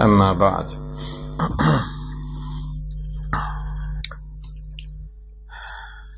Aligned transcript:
أما 0.00 0.32
بعد. 0.32 0.70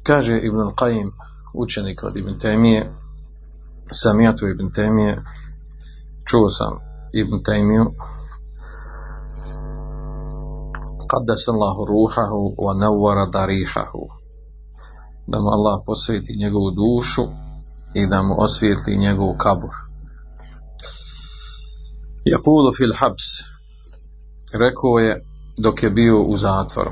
كاجي 0.04 0.48
ابن 0.48 0.60
القيم 0.60 1.12
وشنك 1.54 2.04
ابن 2.04 2.38
تيمية 2.38 2.92
سمعت 3.90 4.42
ابن 4.42 4.72
تيمية 4.72 5.24
شوسا 6.26 6.80
ابن 7.14 7.42
تيمية 7.42 7.92
قدس 11.08 11.48
الله 11.48 11.86
روحه 11.86 12.32
ونور 12.58 13.24
ضريحه. 13.24 13.92
دم 15.28 15.46
الله 15.56 15.84
بسيتي 15.88 16.36
نيغو 16.36 16.70
دوشو 16.70 17.28
إذا 17.96 18.22
مؤسفيتي 18.22 18.96
نيجو 18.96 19.36
كبر 19.36 19.70
يقول 22.26 22.74
في 22.74 22.84
الحبس 22.84 23.42
rekao 24.58 24.98
je 24.98 25.24
dok 25.58 25.82
je 25.82 25.90
bio 25.90 26.22
u 26.22 26.36
zatvoru. 26.36 26.90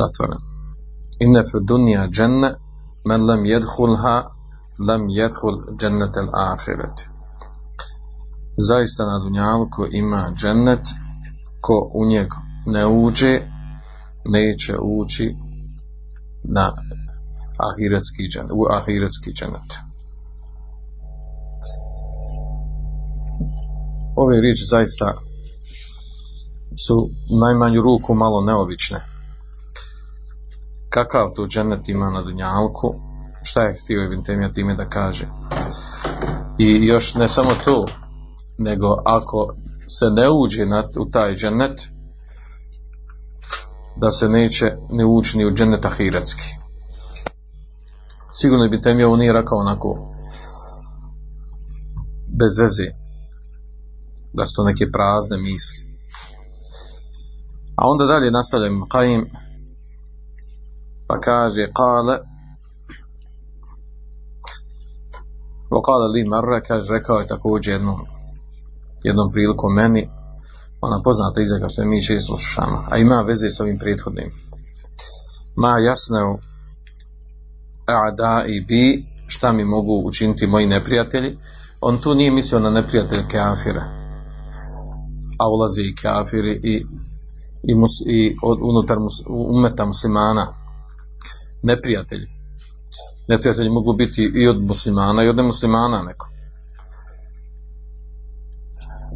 Zatvoren. 0.00 0.38
Inne 1.20 1.42
fi 1.44 1.58
dunja 1.68 2.08
dženne 2.08 2.54
men 3.04 3.24
lem 3.26 3.44
jedhulha 3.44 4.16
lem 4.88 5.08
jedhul 5.08 5.56
džennet 5.80 6.16
el 6.16 6.28
ahiret. 6.34 7.08
Zaista 8.68 9.04
na 9.04 9.18
dunjalku 9.18 9.86
ima 9.90 10.32
džennet 10.34 10.86
ko 11.60 11.90
u 11.94 12.06
njega 12.06 12.36
ne 12.66 12.86
uđe 12.86 13.40
neće 14.24 14.78
ući 14.78 15.34
na 16.44 16.72
ahiretski 17.68 18.28
džennet, 18.32 18.50
u 18.50 18.64
ahiretski 18.76 19.32
džennet. 19.32 19.70
Ove 24.16 24.40
riječi 24.40 24.64
zaista 24.70 25.14
su 26.76 27.08
najmanju 27.40 27.80
ruku 27.80 28.14
malo 28.14 28.40
neobične. 28.40 29.00
Kakav 30.90 31.30
to 31.34 31.46
džennet 31.46 31.88
ima 31.88 32.10
na 32.10 32.22
dunjalku, 32.22 32.94
šta 33.42 33.62
je 33.62 33.78
htio 33.82 34.04
Ibn 34.04 34.24
Temija 34.24 34.52
time 34.52 34.74
da 34.74 34.88
kaže. 34.88 35.28
I 36.58 36.86
još 36.86 37.14
ne 37.14 37.28
samo 37.28 37.50
to, 37.64 37.86
nego 38.58 38.86
ako 39.04 39.54
se 39.86 40.10
ne 40.10 40.30
uđe 40.30 40.66
na, 40.66 40.88
u 40.98 41.10
taj 41.10 41.34
džennet, 41.34 41.88
da 43.96 44.10
se 44.10 44.28
neće 44.28 44.76
ne 44.90 45.04
ući 45.04 45.38
ni 45.38 45.46
u 45.46 45.54
džennet 45.54 45.84
ahiretski. 45.84 46.44
Sigurno 48.32 48.68
bi 48.68 48.82
tem 48.82 48.98
je 48.98 49.06
ovo 49.06 49.16
nije 49.16 49.32
rekao 49.32 49.58
onako 49.58 50.14
bez 52.38 52.58
veze 52.58 52.90
da 54.34 54.46
su 54.46 54.54
to 54.56 54.64
neke 54.64 54.90
prazne 54.92 55.36
misli. 55.36 55.85
A 57.76 57.82
onda 57.90 58.06
dalje 58.06 58.30
nastavljamo 58.30 58.86
Qaim 58.86 59.24
pa 61.06 61.20
kaže 61.20 61.70
kale 61.72 62.18
Vokale 65.70 66.08
li 66.08 66.24
marre, 66.24 66.60
kaže, 66.68 66.92
rekao 66.92 67.18
je 67.18 67.26
također 67.26 67.72
jednom, 67.72 68.00
jednom 69.04 69.30
prilikom 69.32 69.74
meni, 69.74 70.08
ona 70.80 71.00
poznata 71.04 71.40
izreka 71.40 71.68
što 71.68 71.82
je 71.82 71.88
mi 71.88 72.02
često 72.02 72.36
slušamo, 72.38 72.84
a 72.90 72.98
ima 72.98 73.24
veze 73.26 73.50
s 73.50 73.60
ovim 73.60 73.78
prethodnim. 73.78 74.30
Ma 75.56 75.78
jasno 75.78 76.38
a'da 77.86 78.44
i 78.46 78.60
bi, 78.60 79.06
šta 79.26 79.52
mi 79.52 79.64
mogu 79.64 80.02
učiniti 80.04 80.46
moji 80.46 80.66
neprijatelji, 80.66 81.38
on 81.80 81.98
tu 81.98 82.14
nije 82.14 82.30
mislio 82.30 82.60
na 82.60 82.70
neprijatelje 82.70 83.22
kafira, 83.22 83.84
a 85.38 85.48
ulazi 85.48 85.82
i 85.82 85.94
kafiri 86.02 86.60
i, 86.62 86.86
i, 87.68 87.74
mus, 87.74 88.00
i 88.06 88.36
od, 88.42 88.58
unutar 88.62 89.00
mus, 89.00 89.22
umeta 89.28 89.86
muslimana, 89.86 90.54
neprijatelji. 91.62 92.26
Neprijatelji 93.28 93.70
mogu 93.70 93.92
biti 93.92 94.32
i 94.34 94.48
od 94.48 94.62
muslimana 94.62 95.24
i 95.24 95.28
od 95.28 95.36
nemuslimana 95.36 96.02
neko. 96.02 96.28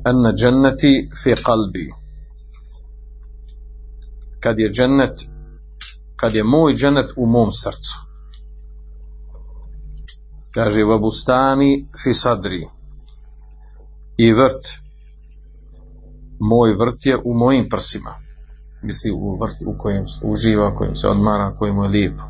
Enne 0.05 0.33
dženneti 0.33 1.11
fi 1.23 1.35
kalbi. 1.45 1.93
Kad 4.41 4.59
je 4.59 4.71
džennet, 4.71 5.25
kad 6.17 6.35
je 6.35 6.45
moj 6.45 6.75
džennet 6.75 7.11
u 7.17 7.27
mom 7.27 7.53
srcu. 7.53 7.99
Kaže 10.55 10.85
vabustani 10.85 11.89
fi 12.03 12.15
sadri. 12.15 12.67
I 14.17 14.33
vrt. 14.33 14.73
Moj 16.41 16.75
vrt 16.75 17.07
je 17.07 17.17
u 17.25 17.35
mojim 17.35 17.69
prsima. 17.69 18.30
Misli 18.83 19.11
u 19.11 19.39
vrt 19.43 19.57
u 19.67 19.79
kojem 19.79 20.05
uživa, 20.23 20.69
u 20.69 20.75
kojem 20.75 20.95
se 20.95 21.09
odmara, 21.09 21.55
kojem 21.55 21.77
je 21.77 21.89
lijepo. 21.89 22.25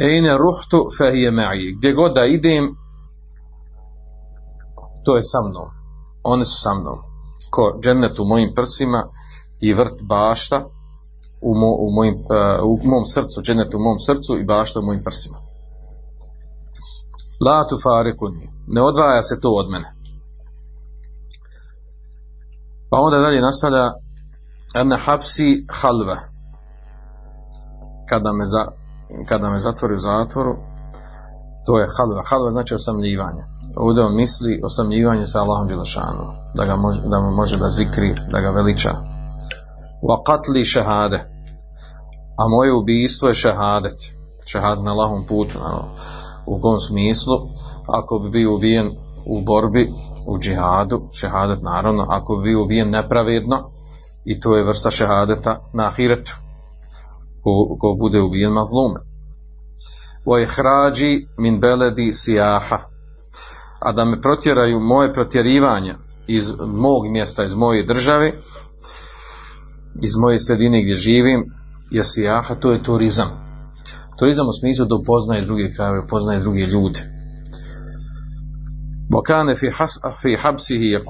Ejne 0.00 0.38
ruhtu 0.38 0.88
fehije 0.98 1.30
ma'i. 1.30 1.78
Gdje 1.78 1.92
god 1.92 2.14
da 2.14 2.24
idem, 2.24 2.76
to 5.04 5.16
je 5.16 5.22
sa 5.22 5.38
mnom. 5.48 5.68
One 6.22 6.44
su 6.44 6.60
sa 6.60 6.74
mnom. 6.74 6.98
Ko 7.50 7.78
džennet 7.82 8.18
u 8.18 8.24
mojim 8.24 8.54
prsima 8.54 9.08
i 9.60 9.72
vrt 9.72 10.02
bašta 10.02 10.68
u, 11.40 11.54
mo, 11.54 11.66
u, 11.66 11.90
mojim, 11.90 12.14
uh, 12.14 12.80
u 12.84 12.88
mom 12.88 13.04
srcu, 13.04 13.42
džennet 13.42 13.74
u 13.74 13.78
mom 13.78 13.98
srcu 13.98 14.38
i 14.38 14.44
bašta 14.44 14.80
u 14.80 14.82
mojim 14.82 15.02
prsima. 15.04 15.38
La 17.46 17.66
tu 17.68 17.76
farikuni. 17.82 18.50
Ne 18.66 18.82
odvaja 18.82 19.22
se 19.22 19.40
to 19.40 19.50
od 19.50 19.70
mene. 19.70 19.94
Pa 22.90 23.00
onda 23.00 23.18
dalje 23.18 23.40
nastavlja 23.40 23.92
ene 24.74 24.96
hapsi 24.96 25.66
halve. 25.70 26.16
Kada 28.08 28.32
me, 28.32 28.46
za, 28.46 28.66
kada 29.28 29.50
me 29.50 29.58
zatvori 29.58 29.94
u 29.94 29.98
zatvoru, 29.98 30.56
to 31.66 31.78
je 31.78 31.86
halva. 31.96 32.22
Halva 32.26 32.50
znači 32.50 32.74
osamljivanje. 32.74 33.42
Ovdje 33.76 34.04
on 34.04 34.16
misli 34.16 34.60
osamljivanje 34.64 35.26
sa 35.26 35.40
Allahom 35.40 35.68
Đelešanu. 35.68 36.24
Da, 36.54 36.64
ga 36.64 36.76
može, 36.76 37.00
da 37.00 37.20
mu 37.20 37.30
može 37.30 37.56
da 37.56 37.68
zikri, 37.68 38.14
da 38.32 38.40
ga 38.40 38.50
veliča. 38.50 38.90
Wa 40.02 40.22
katli 40.26 40.64
šehade. 40.64 41.18
A 42.38 42.48
moje 42.48 42.72
ubijstvo 42.72 43.28
je 43.28 43.34
šehadet. 43.34 44.12
Šehad 44.46 44.82
na 44.82 44.90
Allahom 44.90 45.26
putu. 45.26 45.58
Na, 45.58 45.82
u 46.46 46.60
kom 46.60 46.78
smislu? 46.78 47.34
Ako 47.86 48.18
bi 48.18 48.30
bio 48.30 48.54
ubijen 48.54 48.90
u 49.26 49.40
borbi, 49.40 49.92
u 50.26 50.38
džihadu, 50.38 51.08
šehadet 51.12 51.62
naravno, 51.62 52.06
ako 52.08 52.36
bi 52.36 52.42
bio 52.42 52.62
ubijen 52.62 52.90
nepravedno, 52.90 53.70
i 54.26 54.40
to 54.40 54.56
je 54.56 54.64
vrsta 54.64 54.90
šehadeta 54.90 55.60
na 55.74 55.86
ahiretu 55.86 56.36
ko, 57.42 57.76
ko 57.80 57.96
bude 58.00 58.20
ubijen 58.20 58.52
mazlume. 58.52 59.00
Wa 60.26 60.42
ihrađi 60.42 61.26
min 61.38 61.60
beledi 61.60 62.14
sijaha. 62.14 62.78
A 63.80 63.92
da 63.92 64.04
me 64.04 64.20
protjeraju 64.20 64.80
moje 64.80 65.12
protjerivanje 65.12 65.94
iz 66.26 66.52
mog 66.66 67.10
mjesta, 67.10 67.44
iz 67.44 67.54
moje 67.54 67.82
države, 67.82 68.32
iz 70.02 70.16
moje 70.16 70.38
sredine 70.38 70.82
gdje 70.82 70.94
živim, 70.94 71.44
je 71.90 72.04
sijaha, 72.04 72.54
to 72.54 72.72
je 72.72 72.82
turizam. 72.82 73.30
Turizam 74.18 74.48
u 74.48 74.52
smislu 74.52 74.84
da 74.84 74.94
upoznaje 74.94 75.44
druge 75.44 75.70
krajeve, 75.70 76.00
upoznaje 76.04 76.40
druge 76.40 76.66
ljude. 76.66 77.00
Bokane 79.12 79.54
fi, 79.54 79.70
has, 79.70 79.98
fi 80.22 80.36
habsihi 80.36 80.86
je 80.86 81.04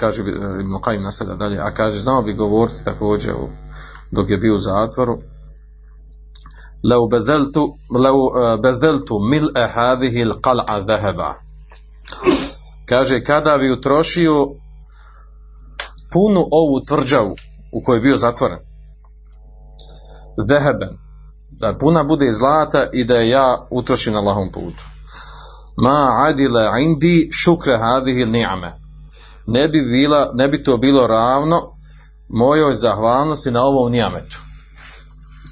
kaže 0.00 0.22
Ibn 0.60 0.74
Qaim 0.84 1.02
nastavlja 1.02 1.34
dalje, 1.34 1.58
a 1.58 1.70
kaže, 1.70 2.00
znao 2.00 2.22
bi 2.22 2.32
govoriti 2.32 2.84
također 2.84 3.34
dok 4.10 4.30
je 4.30 4.38
bio 4.38 4.54
u 4.54 4.58
zatvoru, 4.58 5.18
لو 6.84 7.08
بذلت 7.08 7.56
لو 7.90 8.56
بذلت 8.56 9.12
ملء 9.12 9.58
هذه 9.58 10.22
القلعة 10.22 10.78
ذهبا 10.78 11.34
kaže 12.86 13.24
kada 13.24 13.58
bi 13.58 13.72
utrošio 13.72 14.46
punu 16.12 16.48
ovu 16.50 16.80
tvrđavu 16.88 17.34
u 17.72 17.82
kojoj 17.84 17.96
je 17.96 18.00
bio 18.00 18.16
zatvoren 18.16 18.58
zeheben 20.48 20.98
da 21.50 21.78
puna 21.78 22.04
bude 22.04 22.32
zlata 22.32 22.86
i 22.92 23.04
da 23.04 23.14
je 23.14 23.28
ja 23.28 23.66
utrošim 23.70 24.12
na 24.12 24.18
Allahom 24.18 24.52
putu 24.52 24.84
ma 25.76 26.24
adila 26.28 26.78
indi 26.78 27.28
šukre 27.32 27.78
hadihi 27.78 28.26
ni'ame 28.26 28.72
ne 29.47 29.67
bi, 29.67 29.81
bila, 29.81 30.31
ne 30.33 30.47
bi 30.47 30.63
to 30.63 30.77
bilo 30.77 31.07
ravno 31.07 31.57
mojoj 32.29 32.75
zahvalnosti 32.75 33.51
na 33.51 33.61
ovom 33.61 33.91
nijametu. 33.91 34.39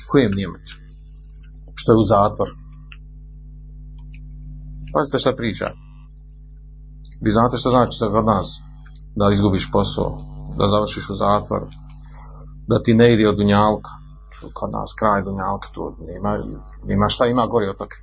Kojem 0.08 0.32
nijametu? 0.36 0.74
Što 1.76 1.92
je 1.92 1.98
u 1.98 2.04
zatvor. 2.04 2.50
Pazite 4.94 5.20
šta 5.20 5.36
priča. 5.36 5.66
Vi 7.22 7.32
znate 7.32 7.58
što 7.58 7.70
znači 7.70 7.98
da 8.02 8.12
kod 8.12 8.26
nas 8.26 8.62
da 9.16 9.30
izgubiš 9.34 9.72
posao, 9.72 10.22
da 10.58 10.68
završiš 10.68 11.10
u 11.10 11.16
zatvor, 11.16 11.62
da 12.68 12.84
ti 12.84 12.94
ne 12.94 13.14
ide 13.14 13.30
od 13.30 13.36
dunjalka. 13.36 13.90
Kod 14.54 14.72
nas 14.72 14.94
kraj 15.00 15.22
dunjalka, 15.22 15.70
tu 15.74 15.96
nema, 16.00 16.38
nema 16.84 17.10
šta 17.10 17.26
ima 17.26 17.46
gori 17.48 17.68
od 17.68 17.78
toga. 17.78 17.96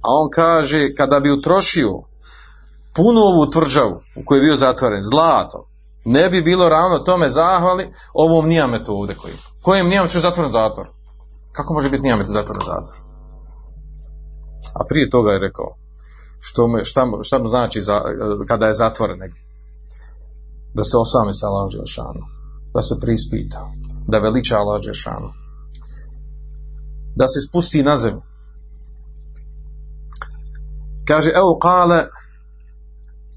A 0.00 0.08
on 0.20 0.28
kaže, 0.34 0.94
kada 0.94 1.20
bi 1.20 1.30
utrošio 1.30 1.90
punu 2.94 3.20
ovu 3.20 3.50
tvrđavu 3.50 4.00
u 4.16 4.24
kojoj 4.24 4.38
je 4.38 4.44
bio 4.44 4.56
zatvoren, 4.56 5.02
zlato, 5.02 5.68
ne 6.04 6.30
bi 6.30 6.42
bilo 6.42 6.68
ravno 6.68 6.98
tome 6.98 7.28
zahvali 7.28 7.92
ovom 8.14 8.48
nijametu 8.48 8.92
ovdje 8.92 9.16
koji. 9.16 9.34
Kojem 9.62 9.88
nijametu 9.88 10.20
zatvoren 10.20 10.52
zatvor? 10.52 10.88
Kako 11.52 11.74
može 11.74 11.90
biti 11.90 12.02
nijamet 12.02 12.26
zatvoren 12.26 12.62
zatvor? 12.66 12.96
A 14.74 14.84
prije 14.88 15.10
toga 15.10 15.32
je 15.32 15.38
rekao, 15.38 15.76
što 16.40 16.68
mu, 16.68 16.78
šta, 16.82 17.04
mu, 17.04 17.22
šta 17.22 17.38
mu 17.38 17.46
znači 17.46 17.80
za, 17.80 18.00
kada 18.48 18.66
je 18.66 18.74
zatvoren 18.74 19.18
negdje? 19.18 19.42
Da 20.74 20.84
se 20.84 20.96
osami 20.96 21.32
sa 21.32 21.46
Allahom 21.46 21.70
da 22.74 22.82
se 22.82 23.00
prispita, 23.00 23.72
da 24.08 24.18
veliča 24.18 24.56
Allah 24.56 24.80
da 27.16 27.28
se 27.28 27.40
spusti 27.48 27.82
na 27.82 27.96
zemlju. 27.96 28.22
Kaže, 31.08 31.30
evo 31.30 31.58
kale, 31.62 32.04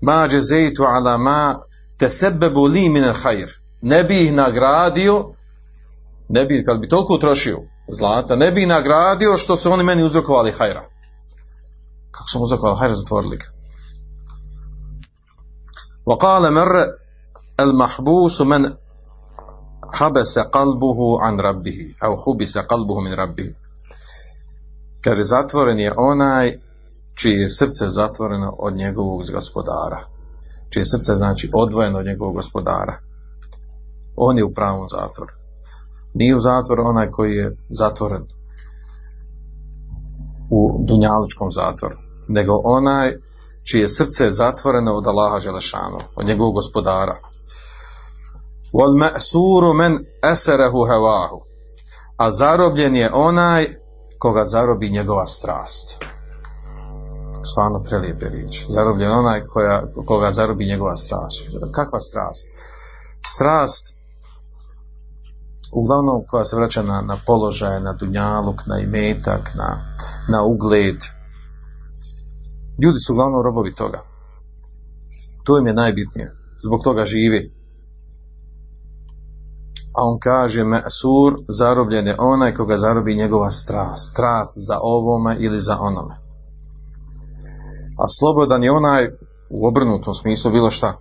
ما 0.02 0.28
جزيت 0.28 0.82
على 0.82 1.18
ما 1.18 1.64
تسبب 2.00 2.60
لي 2.66 2.90
من 2.90 3.04
الخير. 3.04 3.62
نبي 3.84 4.32
نغراديو 4.32 5.36
نبي 6.30 6.64
قال 6.64 6.78
بتوكو 6.82 7.18
تروشيو 7.18 7.66
زلاتا 7.90 8.36
نبي 8.36 8.66
نغراديو 8.66 9.38
شتو 9.38 9.56
سوني 9.56 9.84
مني 9.84 10.02
يوزركو 10.02 10.38
علي 10.38 10.52
خيرا 10.52 10.82
كاك 12.14 12.28
سو 12.28 12.40
يوزركو 12.40 12.68
علي 12.68 12.80
خيرا 12.80 12.94
زتورلك 12.94 13.44
وقال 16.06 16.54
مر 16.54 16.86
المحبوس 17.60 18.42
من 18.42 18.74
حبس 19.94 20.40
قلبه 20.40 21.22
عن 21.22 21.40
ربه 21.40 21.94
أو 22.04 22.18
حبس 22.18 22.58
قلبه 22.58 23.00
من 23.00 23.14
ربه. 23.14 23.54
كاري 25.04 25.24
زاتورن 25.24 25.80
يا 25.80 25.92
اوناي 25.98 26.60
čije 27.20 27.42
je 27.42 27.50
srce 27.50 27.90
zatvoreno 27.90 28.56
od 28.60 28.78
njegovog 28.78 29.22
gospodara. 29.34 30.00
Čije 30.70 30.86
srce 30.86 31.16
znači 31.16 31.50
odvojeno 31.54 32.00
od 32.00 32.06
njegovog 32.06 32.36
gospodara. 32.36 32.98
On 34.16 34.38
je 34.38 34.44
u 34.44 34.54
pravom 34.54 34.88
zatvoru. 34.90 35.32
Nije 36.14 36.36
u 36.36 36.40
zatvoru 36.40 36.84
onaj 36.86 37.12
koji 37.12 37.36
je 37.36 37.56
zatvoren 37.70 38.24
u 40.50 40.86
dunjaličkom 40.88 41.52
zatvoru 41.52 41.96
nego 42.28 42.62
onaj 42.64 43.14
čije 43.64 43.82
je 43.82 43.88
srce 43.88 44.32
zatvoreno 44.32 44.94
od 44.94 45.08
Allaha 45.08 45.40
Želešanu 45.40 45.98
od 46.16 46.26
njegovog 46.26 46.54
gospodara. 46.54 47.18
Wal 48.74 48.94
ma'suru 49.00 49.74
men 49.74 49.98
asarahu 50.22 50.78
hawahu. 50.78 51.42
A 52.18 52.32
zarobljen 52.32 52.96
je 52.96 53.12
onaj 53.14 53.66
koga 54.20 54.46
zarobi 54.46 54.90
njegova 54.90 55.28
strast 55.28 55.98
stvarno 57.52 57.84
prelijepe 57.84 58.30
riječi. 58.30 58.66
Zarobljen 58.70 59.12
onaj 59.12 59.46
koja, 59.48 59.84
koga 60.08 60.32
zarobi 60.34 60.66
njegova 60.66 60.96
strast. 60.96 61.44
Kakva 61.72 62.00
strast? 62.00 62.48
Strast 63.26 63.98
uglavnom 65.74 66.24
koja 66.28 66.46
se 66.46 66.56
vraća 66.56 66.84
na, 66.84 67.02
na 67.02 67.18
položaj, 67.26 67.80
na 67.80 67.94
dunjaluk, 67.94 68.66
na 68.66 68.80
imetak, 68.80 69.52
na, 69.56 69.94
na 70.30 70.44
ugled. 70.44 70.98
Ljudi 72.84 73.00
su 73.00 73.14
uglavnom 73.14 73.44
robovi 73.44 73.76
toga. 73.76 74.02
To 75.44 75.58
im 75.58 75.68
je 75.68 75.74
najbitnije. 75.74 76.32
Zbog 76.66 76.84
toga 76.84 77.06
živi. 77.06 77.54
A 79.96 80.04
on 80.04 80.20
kaže, 80.20 80.64
Mesur, 80.64 81.34
zarobljen 81.50 82.08
je 82.08 82.16
onaj 82.20 82.54
koga 82.54 82.78
zarobi 82.78 83.16
njegova 83.16 83.52
strast. 83.52 84.12
Strast 84.12 84.54
za 84.68 84.80
ovome 84.82 85.38
ili 85.40 85.60
za 85.60 85.78
onome 85.80 86.27
a 87.98 88.08
slobodan 88.08 88.64
je 88.64 88.72
onaj 88.72 89.08
u 89.50 89.68
obrnutom 89.68 90.14
smislu 90.14 90.52
bilo 90.52 90.70
šta 90.70 90.98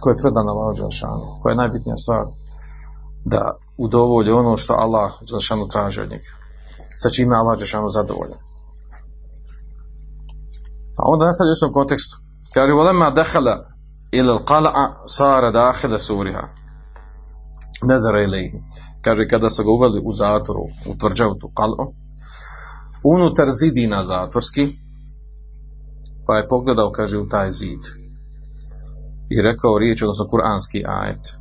ko 0.00 0.10
je 0.10 0.16
predan 0.16 0.48
Allah 0.48 0.76
Đelšanu 0.76 1.26
koja 1.42 1.50
je 1.50 1.56
najbitnija 1.56 1.96
stvar 1.96 2.26
da 3.24 3.58
udovolji 3.78 4.30
ono 4.32 4.56
što 4.56 4.72
Allah 4.74 5.12
Đelšanu 5.30 5.68
traži 5.68 6.00
od 6.00 6.10
njega 6.10 6.30
sa 6.96 7.10
čime 7.10 7.36
Allah 7.36 7.58
Đelšanu 7.58 7.88
zadovoljan. 7.88 8.38
A 10.98 11.02
onda 11.06 11.26
nastavlja 11.26 11.52
u 11.52 11.60
svom 11.60 11.72
kontekstu. 11.72 12.16
Kaže 12.54 12.72
volema 12.72 13.10
dehala 13.10 13.56
ili 14.12 14.38
qala'a 14.50 14.84
sara 15.06 15.50
dahila 15.50 15.98
suriha. 15.98 16.48
Nezara 17.82 18.24
ilaihi 18.24 18.62
kaže 19.04 19.28
kada 19.28 19.50
su 19.50 19.64
ga 19.64 19.70
uveli 19.70 20.02
u 20.04 20.12
zatvoru 20.12 20.64
u 20.86 20.98
tvrđavu 20.98 21.34
tu 21.34 21.50
unutar 23.04 23.48
zidina 23.50 24.04
zatvorski 24.04 24.68
pa 26.26 26.36
je 26.36 26.48
pogledao, 26.48 26.92
kaže, 26.92 27.18
u 27.18 27.28
taj 27.28 27.50
zid. 27.50 27.80
I 29.30 29.42
rekao 29.42 29.78
riječ, 29.78 30.02
odnosno 30.02 30.26
kuranski 30.26 30.82
ajet. 30.86 31.34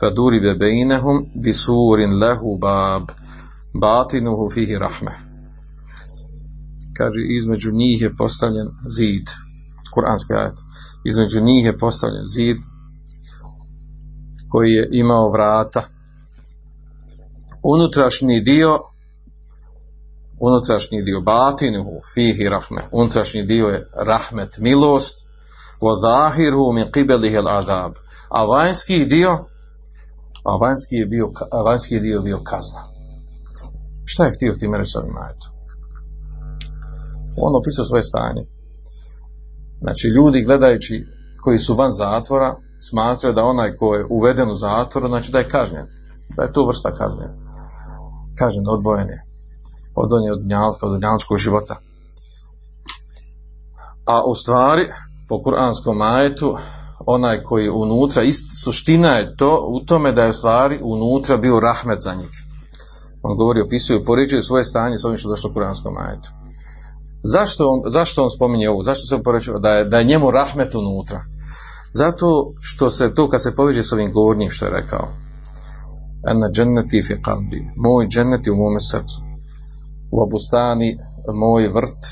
Faduri 0.00 0.40
be 0.40 0.54
bejnehum 0.54 1.26
bisurin 1.34 2.18
lehu 2.18 2.58
bab 2.58 3.02
batinuhu 3.74 4.50
fihi 4.50 4.78
rahme. 4.78 5.12
Kaže, 6.96 7.20
između 7.28 7.72
njih 7.72 8.02
je 8.02 8.16
postavljen 8.16 8.68
zid. 8.88 9.26
Kuranski 9.94 10.32
ajet. 10.32 10.58
Između 11.04 11.40
njih 11.40 11.64
je 11.64 11.78
postavljen 11.78 12.24
zid 12.24 12.56
koji 14.48 14.70
je 14.70 14.88
imao 14.92 15.30
vrata. 15.30 15.88
Unutrašnji 17.62 18.40
dio 18.40 18.78
unutrašnji 20.40 21.02
dio 21.02 21.20
batinuhu 21.20 22.00
fihi 22.14 22.48
rahme 22.48 22.82
unutrašnji 22.92 23.42
dio 23.42 23.66
je 23.66 23.86
rahmet 24.06 24.58
milost. 24.58 25.26
Wa 25.80 25.92
zahiruhu 26.00 26.72
min 26.72 26.86
qibalihi 26.92 27.36
al-azab. 27.42 27.92
A 28.28 28.44
vanjski 28.44 29.04
dio 29.04 29.30
a 30.44 30.56
vanjski 30.56 30.94
je 30.96 31.06
bio 31.06 31.30
a 31.52 31.62
vanjski 31.62 32.00
dio 32.00 32.22
bio 32.22 32.38
kazna. 32.44 32.82
Šta 34.04 34.24
je 34.24 34.32
htio 34.32 34.54
tim 34.54 34.74
reći 34.74 34.98
ovim 34.98 35.16
ajetom? 35.16 35.50
On 37.36 37.56
opisao 37.56 37.84
svoje 37.84 38.02
stanje. 38.02 38.42
Znači 39.80 40.08
ljudi 40.08 40.44
gledajući 40.44 41.06
koji 41.42 41.58
su 41.58 41.74
van 41.74 41.92
zatvora 41.92 42.56
smatraju 42.90 43.34
da 43.34 43.44
onaj 43.44 43.74
ko 43.76 43.94
je 43.94 44.06
uveden 44.10 44.50
u 44.50 44.54
zatvor 44.54 45.08
znači 45.08 45.32
da 45.32 45.38
je 45.38 45.48
kažnjen. 45.48 45.86
Da 46.36 46.42
je 46.42 46.52
to 46.52 46.66
vrsta 46.66 46.94
kažnjen 46.94 47.50
kažnjen 48.40 48.68
odvojen 48.68 49.08
je 49.08 49.29
odvojen 49.94 50.32
od 50.32 50.40
dunjalka, 50.40 50.86
od 51.30 51.38
života. 51.38 51.76
A 54.06 54.22
u 54.24 54.34
stvari, 54.34 54.88
po 55.28 55.42
kuranskom 55.42 56.02
ajetu, 56.02 56.56
onaj 57.06 57.42
koji 57.42 57.70
unutra, 57.70 58.22
ist, 58.22 58.64
suština 58.64 59.08
je 59.08 59.36
to 59.36 59.66
u 59.72 59.84
tome 59.86 60.12
da 60.12 60.22
je 60.22 60.30
u 60.30 60.34
stvari 60.34 60.80
unutra 60.82 61.36
bio 61.36 61.60
rahmet 61.60 62.00
za 62.00 62.14
njih. 62.14 62.30
On 63.22 63.36
govori, 63.36 63.60
opisuje, 63.60 64.04
poređuje 64.04 64.42
svoje 64.42 64.64
stanje 64.64 64.98
s 64.98 65.04
ovim 65.04 65.16
što 65.16 65.28
je 65.28 65.32
došlo 65.32 65.50
u 65.50 65.52
kuranskom 65.52 65.96
ajetu. 65.96 66.30
Zašto 67.22 67.68
on, 67.68 67.80
zašto 67.86 68.22
on 68.22 68.30
spominje 68.30 68.70
ovo? 68.70 68.82
Zašto 68.82 69.06
se 69.06 69.22
poređuje 69.22 69.58
da 69.60 69.70
je, 69.70 69.84
da 69.84 69.98
je 69.98 70.04
njemu 70.04 70.30
rahmet 70.30 70.74
unutra? 70.74 71.24
Zato 71.92 72.52
što 72.60 72.90
se 72.90 73.14
to 73.14 73.28
kad 73.28 73.42
se 73.42 73.54
poveže 73.54 73.82
s 73.82 73.92
ovim 73.92 74.12
govornim 74.12 74.50
što 74.50 74.64
je 74.64 74.70
rekao. 74.70 75.08
Ena 76.30 76.50
dženneti 76.52 77.02
fi 77.02 77.22
kalbi. 77.22 77.70
Moj 77.76 78.06
dženneti 78.06 78.50
u 78.50 78.56
mome 78.56 78.80
srcu 78.80 79.29
u 80.12 80.22
obustani 80.22 80.98
moj 81.34 81.68
vrt 81.68 82.06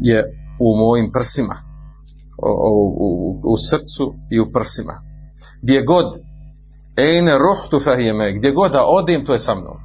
je 0.00 0.24
u 0.60 0.76
mojim 0.76 1.12
prsima 1.12 1.56
o, 2.42 2.50
u, 3.00 3.38
u 3.52 3.56
srcu 3.56 4.14
i 4.30 4.40
u 4.40 4.52
prsima. 4.52 5.02
Gdje 5.62 5.82
god 5.82 6.06
ejne 6.96 7.38
ruhtu 7.38 7.80
fahijeme 7.80 8.32
gdje 8.32 8.50
god 8.50 8.72
da 8.72 8.84
odim 8.84 9.24
to 9.24 9.32
je 9.32 9.38
sa 9.38 9.54
mnom. 9.54 9.76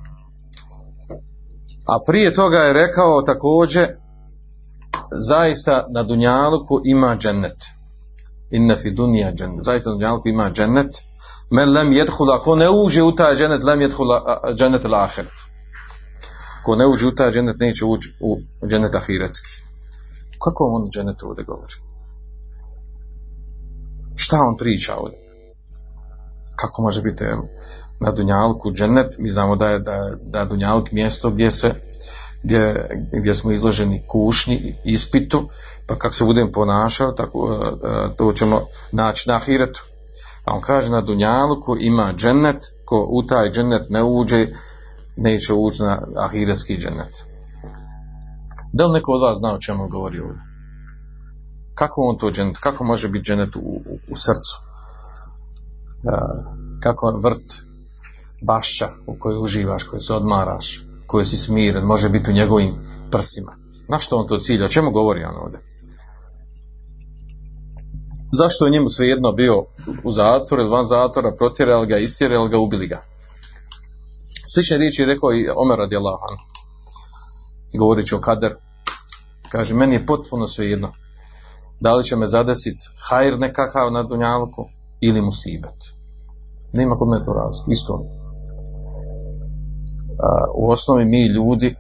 A 1.88 2.00
prije 2.06 2.34
toga 2.34 2.58
je 2.58 2.74
rekao 2.74 3.22
također 3.22 3.88
zaista 5.12 5.88
na 5.94 6.04
Dunjaluku 6.04 6.82
ima 6.86 7.16
džennet. 7.18 7.66
Inna 8.52 8.76
fi 8.76 8.92
dunja 8.92 9.32
džennet. 9.32 9.64
Zaista 9.64 9.90
na 9.90 9.96
Dunjaluku 9.96 10.28
ima 10.28 10.52
džennet. 10.52 11.02
Men 11.50 11.74
lem 11.74 11.92
jedhula 11.92 12.40
ko 12.40 12.56
ne 12.56 12.70
uđe 12.70 13.04
u 13.04 13.16
taj 13.16 13.36
džennet 13.36 13.64
lem 13.64 13.82
jedhula 13.82 14.42
džennet 14.58 14.84
l'ahiret 14.84 15.46
ko 16.66 16.76
ne 16.76 16.88
uđe 16.88 17.08
u 17.08 17.16
taj 17.16 17.32
džennet 17.32 17.60
neće 17.60 17.86
ući 17.86 18.16
u 18.20 18.38
džennet 18.68 18.96
ahiretski 18.96 19.66
kako 20.44 20.64
on 20.64 20.90
dženetu 20.92 21.28
ovdje 21.28 21.44
govori? 21.44 21.74
Šta 24.16 24.38
on 24.42 24.58
priča 24.58 24.98
ovdje? 24.98 25.18
Kako 26.56 26.82
može 26.82 27.02
biti 27.02 27.24
jel, 27.24 27.42
na 28.00 28.12
Dunjalku 28.12 28.72
dženet? 28.72 29.16
Mi 29.18 29.30
znamo 29.30 29.56
da 29.56 29.70
je, 29.70 29.80
da, 29.80 30.12
da 30.22 30.46
Dunjalk 30.46 30.92
mjesto 30.92 31.30
gdje 31.30 31.52
se 31.52 31.74
gdje, 32.44 32.90
gdje 33.12 33.34
smo 33.34 33.52
izloženi 33.52 34.04
kušnji, 34.08 34.76
ispitu, 34.84 35.50
pa 35.88 35.96
kako 35.96 36.16
se 36.16 36.26
budemo 36.26 36.52
ponašati, 36.52 37.18
tako, 37.18 37.60
e, 37.62 37.88
e, 37.88 38.16
to 38.18 38.32
ćemo 38.34 38.62
naći 38.92 39.30
na 39.30 39.36
ahiretu. 39.36 39.84
A 40.46 40.54
on 40.54 40.62
kaže 40.62 40.92
na 40.92 41.02
Dunjaluku 41.02 41.78
ima 41.80 42.14
džennet, 42.18 42.58
ko 42.86 43.08
u 43.10 43.24
taj 43.24 43.52
džennet 43.52 43.90
ne 43.90 44.04
uđe, 44.04 44.48
neće 45.18 45.54
ući 45.54 45.82
na 45.82 46.08
ahiretski 46.18 46.78
džennet. 46.78 47.26
Da 48.74 48.86
li 48.86 48.94
neko 48.94 49.12
od 49.12 49.22
vas 49.22 49.38
zna 49.38 49.54
o 49.54 49.60
čemu 49.60 49.88
govori 49.88 50.20
ovdje? 50.20 50.42
Kako 51.76 52.02
on 52.02 52.18
to 52.18 52.32
dženet, 52.32 52.58
kako 52.58 52.84
može 52.84 53.10
biti 53.10 53.26
dženet 53.26 53.56
u, 53.56 53.60
u, 53.60 53.98
u 54.12 54.16
srcu? 54.16 54.62
E, 56.04 56.18
kako 56.80 57.20
vrt, 57.24 57.54
bašća 58.42 58.90
u 59.08 59.16
kojoj 59.20 59.44
uživaš, 59.44 59.84
kojoj 59.84 60.02
se 60.02 60.14
odmaraš, 60.14 60.84
koji 61.08 61.26
si 61.26 61.38
smiren, 61.38 61.84
može 61.84 62.10
biti 62.10 62.32
u 62.32 62.34
njegovim 62.34 62.74
prsima. 63.12 63.56
Na 63.88 64.00
što 64.00 64.18
on 64.18 64.28
to 64.28 64.38
cilja? 64.38 64.66
O 64.66 64.70
čemu 64.70 64.92
govori 64.92 65.24
on 65.24 65.36
ovdje? 65.44 65.60
Zašto 68.32 68.66
je 68.66 68.72
njemu 68.72 68.90
svejedno 68.90 69.32
bio 69.32 69.66
u 70.04 70.12
zatvoru 70.12 70.70
van 70.70 70.86
zatvora, 70.86 71.36
protjerali 71.38 71.88
ga, 71.88 71.98
istjerali 71.98 72.50
ga, 72.50 72.58
ubili 72.58 72.88
ga? 72.88 73.02
Slične 74.54 74.78
riječi 74.78 75.02
je 75.02 75.06
rekao 75.06 75.34
i 75.34 75.48
Omer 75.56 75.78
radi 75.78 75.96
Allahan. 75.96 76.38
Govorit 77.80 78.14
o 78.14 78.22
kader. 78.22 78.56
Kaže, 79.50 79.74
meni 79.74 79.96
je 79.96 80.06
potpuno 80.06 80.48
svejedno. 80.48 80.94
Da 81.80 81.94
li 81.94 82.04
će 82.04 82.16
me 82.16 82.28
zadesit 82.28 82.78
hajr 83.10 83.40
nekakav 83.40 83.92
na 83.92 84.04
dunjalku 84.04 84.66
ili 85.02 85.22
musibet. 85.22 85.80
Nema 86.74 86.98
kod 86.98 87.08
me 87.08 87.26
to 87.26 87.34
razlog. 87.34 87.72
Isto 87.72 88.06
u 90.56 90.72
osnovi 90.72 91.06
mi 91.06 91.28
ljudi 91.28 91.76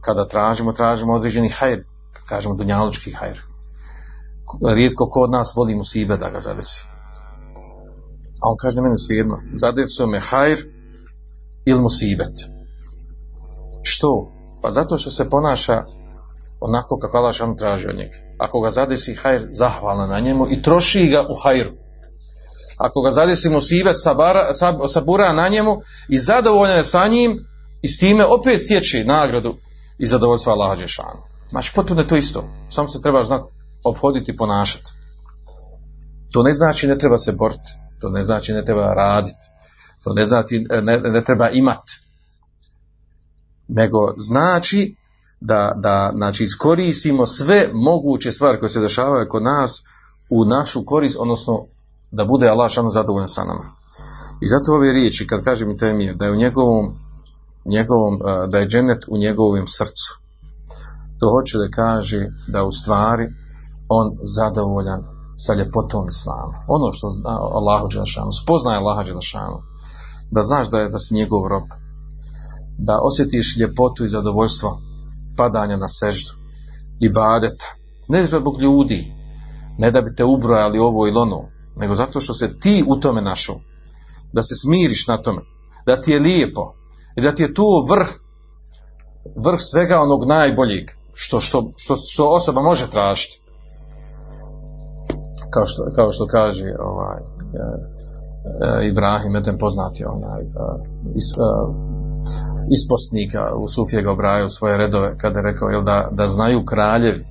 kada 0.00 0.28
tražimo, 0.28 0.72
tražimo 0.72 1.12
određeni 1.12 1.48
hajr, 1.48 1.80
kažemo 2.26 2.54
dunjalučki 2.54 3.10
hajr. 3.10 3.40
Rijetko 4.74 5.08
ko 5.10 5.20
od 5.20 5.30
nas 5.30 5.52
voli 5.56 5.74
musibe 5.74 6.16
da 6.16 6.30
ga 6.30 6.40
zadesi. 6.40 6.84
A 8.42 8.50
on 8.50 8.56
kaže 8.56 8.80
meni 8.80 8.96
svijedno, 8.96 9.38
zadesio 9.54 10.06
me 10.06 10.20
hajr 10.20 10.58
ili 11.64 11.82
musibet. 11.82 12.34
Što? 13.82 14.32
Pa 14.62 14.70
zato 14.70 14.98
što 14.98 15.10
se 15.10 15.30
ponaša 15.30 15.84
onako 16.60 16.98
kako 16.98 17.16
Allah 17.16 17.34
on 17.42 17.56
traži 17.56 17.88
od 17.88 17.96
njega. 17.96 18.16
Ako 18.38 18.60
ga 18.60 18.70
zadesi 18.70 19.14
hajr, 19.14 19.48
zahvalna 19.50 20.06
na 20.06 20.20
njemu 20.20 20.46
i 20.50 20.62
troši 20.62 21.06
ga 21.06 21.20
u 21.20 21.34
hajru 21.42 21.72
ako 22.82 23.02
ga 23.02 23.12
zadesi 23.12 23.50
musibet 23.50 23.96
sabara, 23.98 24.54
sab, 24.54 24.74
sabura 24.88 25.32
na 25.32 25.48
njemu 25.48 25.82
i 26.08 26.18
zadovoljan 26.18 26.76
je 26.76 26.84
sa 26.84 27.08
njim 27.08 27.38
i 27.82 27.88
s 27.88 27.98
time 27.98 28.24
opet 28.24 28.60
sjeći 28.66 29.04
nagradu 29.04 29.54
i 29.98 30.06
zadovoljstva 30.06 30.52
Allaha 30.52 30.76
Đešanu. 30.76 31.22
Znači 31.50 31.72
potpuno 31.74 32.00
je 32.00 32.08
to 32.08 32.16
isto. 32.16 32.44
Samo 32.70 32.88
se 32.88 33.02
treba 33.02 33.24
znati 33.24 33.44
obhoditi 33.84 34.32
i 34.32 34.36
ponašati. 34.36 34.90
To 36.32 36.42
ne 36.42 36.52
znači 36.52 36.86
ne 36.86 36.98
treba 36.98 37.18
se 37.18 37.32
boriti. 37.32 37.72
To 38.02 38.08
ne 38.10 38.24
znači 38.24 38.52
ne 38.52 38.64
treba 38.64 38.94
raditi. 38.94 39.46
To 40.04 40.12
ne 40.12 40.24
znači 40.24 40.66
ne, 40.82 40.98
ne 40.98 41.24
treba 41.24 41.48
imati. 41.48 41.92
Nego 43.68 43.98
znači 44.16 44.96
da, 45.40 45.72
da 45.76 46.12
znači, 46.14 46.44
iskoristimo 46.44 47.26
sve 47.26 47.70
moguće 47.72 48.32
stvari 48.32 48.58
koje 48.58 48.68
se 48.68 48.80
dešavaju 48.80 49.26
kod 49.28 49.42
nas 49.42 49.82
u 50.30 50.44
našu 50.44 50.84
korist, 50.84 51.16
odnosno 51.20 51.66
da 52.10 52.24
bude 52.24 52.48
Allah 52.48 52.70
šano 52.70 52.90
zadovoljan 52.90 53.28
sa 53.28 53.44
nama. 53.44 53.64
I 54.40 54.46
zato 54.46 54.74
ove 54.74 54.92
riječi, 54.92 55.26
kad 55.26 55.44
kažem 55.44 55.78
temije, 55.78 56.14
da 56.14 56.24
je 56.24 56.32
u 56.32 56.36
njegovom, 56.36 56.94
njegovom 57.64 58.20
da 58.50 58.58
je 58.58 58.66
dženet 58.66 59.04
u 59.08 59.18
njegovom 59.18 59.66
srcu. 59.66 60.20
To 61.18 61.30
hoće 61.30 61.58
da 61.58 61.68
kaže 61.74 62.28
da 62.48 62.64
u 62.64 62.72
stvari 62.72 63.28
on 63.88 64.18
zadovoljan 64.22 65.21
sa 65.46 65.54
ljepotom 65.54 66.08
islama. 66.08 66.64
Ono 66.68 66.92
što 66.92 67.10
zna 67.10 67.30
Allahu 67.58 67.88
Đelešanu, 67.88 68.32
spoznaje 68.42 68.78
Allaha 68.78 69.02
Đelešanu, 69.02 69.58
da 70.30 70.42
znaš 70.42 70.70
da 70.70 70.78
je 70.78 70.88
da 70.88 70.98
si 70.98 71.14
njegov 71.14 71.48
rob, 71.48 71.68
da 72.78 73.00
osjetiš 73.02 73.56
ljepotu 73.56 74.04
i 74.04 74.08
zadovoljstvo 74.08 74.78
padanja 75.36 75.76
na 75.76 75.88
seždu 75.88 76.30
i 77.00 77.08
badeta, 77.08 77.64
ne 78.08 78.26
zbog 78.26 78.60
ljudi, 78.60 79.14
ne 79.78 79.90
da 79.90 80.02
bi 80.02 80.14
te 80.14 80.24
ubrojali 80.24 80.78
ovo 80.78 81.06
ili 81.06 81.18
ono, 81.18 81.48
nego 81.76 81.94
zato 81.94 82.20
što 82.20 82.34
se 82.34 82.58
ti 82.58 82.84
u 82.86 82.96
tome 82.96 83.22
našao. 83.22 83.60
Da 84.32 84.42
se 84.42 84.54
smiriš 84.54 85.06
na 85.06 85.22
tome, 85.22 85.42
da 85.86 85.96
ti 86.02 86.10
je 86.10 86.20
lijepo 86.20 86.74
i 87.16 87.20
da 87.20 87.34
ti 87.34 87.42
je 87.42 87.54
tu 87.54 87.64
vrh, 87.90 88.08
vrh 89.36 89.60
svega 89.60 90.00
onog 90.00 90.24
najboljeg 90.24 90.90
što, 91.14 91.40
što, 91.40 91.70
što, 91.76 91.96
što 91.96 92.28
osoba 92.28 92.62
može 92.62 92.90
tražiti. 92.90 93.41
Kao 95.54 95.66
što, 95.66 95.82
kao 95.96 96.12
što 96.12 96.26
kaže 96.26 96.74
ovaj, 96.80 97.18
e, 97.18 97.22
e, 98.82 98.88
Ibrahim, 98.88 99.34
jedan 99.34 99.58
poznati 99.58 100.04
onaj, 100.04 100.42
e, 100.42 100.48
is, 101.14 101.24
isposnika 102.70 103.54
u 103.54 103.68
Sufije 103.68 104.02
ga 104.02 104.10
obrajao 104.10 104.48
svoje 104.48 104.78
redove 104.78 105.18
kada 105.18 105.38
je 105.38 105.42
rekao 105.42 105.68
jel, 105.68 105.82
da, 105.82 106.08
da 106.12 106.28
znaju 106.28 106.64
kraljevi 106.64 107.24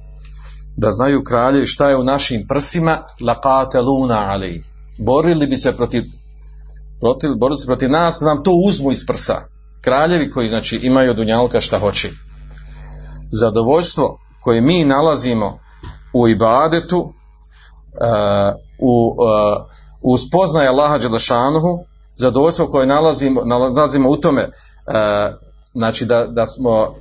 da 0.78 0.92
znaju 0.92 1.24
kraljevi 1.24 1.66
šta 1.66 1.90
je 1.90 1.98
u 1.98 2.04
našim 2.04 2.48
prsima 2.48 2.98
laqate 3.22 3.82
luna 3.82 4.26
ali 4.30 4.64
borili 5.00 5.48
bi 5.48 5.58
se 5.58 5.76
protiv 5.78 6.04
protiv, 7.02 7.30
borili 7.38 7.58
se 7.58 7.66
protiv 7.66 7.90
nas 7.90 8.18
da 8.20 8.26
nam 8.26 8.44
to 8.44 8.52
uzmu 8.68 8.92
iz 8.92 9.06
prsa. 9.08 9.42
Kraljevi 9.82 10.32
koji 10.32 10.48
znači 10.48 10.78
imaju 10.78 11.14
dunjalka 11.14 11.62
šta 11.62 11.80
hoće. 11.80 12.10
Zadovoljstvo 13.32 14.18
koje 14.42 14.62
mi 14.62 14.86
nalazimo 14.86 15.60
u 16.14 16.28
ibadetu 16.28 17.14
u, 18.80 19.16
uh, 19.18 19.66
u 20.02 20.18
spoznaje 20.18 20.68
Allaha 20.68 20.98
Đelešanuhu 20.98 21.86
zadovoljstvo 22.16 22.68
koje 22.68 22.88
nalazimo, 22.88 23.42
nalazimo 23.46 24.10
u 24.10 24.18
tome 24.18 24.42
uh, 24.44 24.94
znači 25.74 26.06
da, 26.06 26.28
da 26.36 26.46
smo 26.46 26.96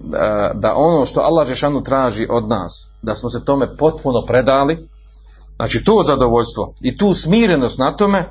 da 0.55 0.75
ono 0.77 1.07
što 1.07 1.21
Allah 1.21 1.49
Žešanu 1.49 1.83
traži 1.83 2.27
od 2.31 2.49
nas 2.49 2.89
da 3.03 3.15
smo 3.15 3.31
se 3.31 3.45
tome 3.45 3.77
potpuno 3.77 4.23
predali 4.27 4.89
znači 5.57 5.85
to 5.85 6.03
zadovoljstvo 6.07 6.75
i 6.81 6.97
tu 6.97 7.15
smirenost 7.15 7.79
na 7.79 7.97
tome 7.97 8.25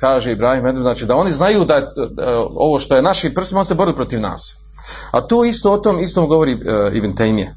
kaže 0.00 0.32
Ibrahim 0.32 0.64
Medved, 0.64 0.82
znači 0.82 1.06
da 1.06 1.16
oni 1.16 1.32
znaju 1.32 1.64
da 1.64 1.92
ovo 2.56 2.78
što 2.78 2.96
je 2.96 3.02
našim 3.02 3.34
prstima 3.34 3.60
on 3.60 3.66
se 3.66 3.74
bori 3.74 3.94
protiv 3.94 4.20
nas. 4.20 4.56
A 5.10 5.20
to 5.20 5.44
isto 5.44 5.72
o 5.72 5.78
tom 5.78 5.98
istom 5.98 6.28
govori 6.28 6.54
uh, 6.54 6.60
Ibn 6.92 7.14
Taymiye 7.14 7.54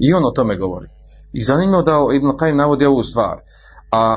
i 0.00 0.12
on 0.12 0.24
o 0.24 0.30
tome 0.30 0.56
govori 0.56 0.93
i 1.34 1.40
zanimljivo 1.40 1.82
da 1.82 1.92
Ibn 2.14 2.26
Qayyim 2.26 2.56
navodi 2.56 2.86
ovu 2.86 3.02
stvar 3.02 3.40
a 3.90 4.16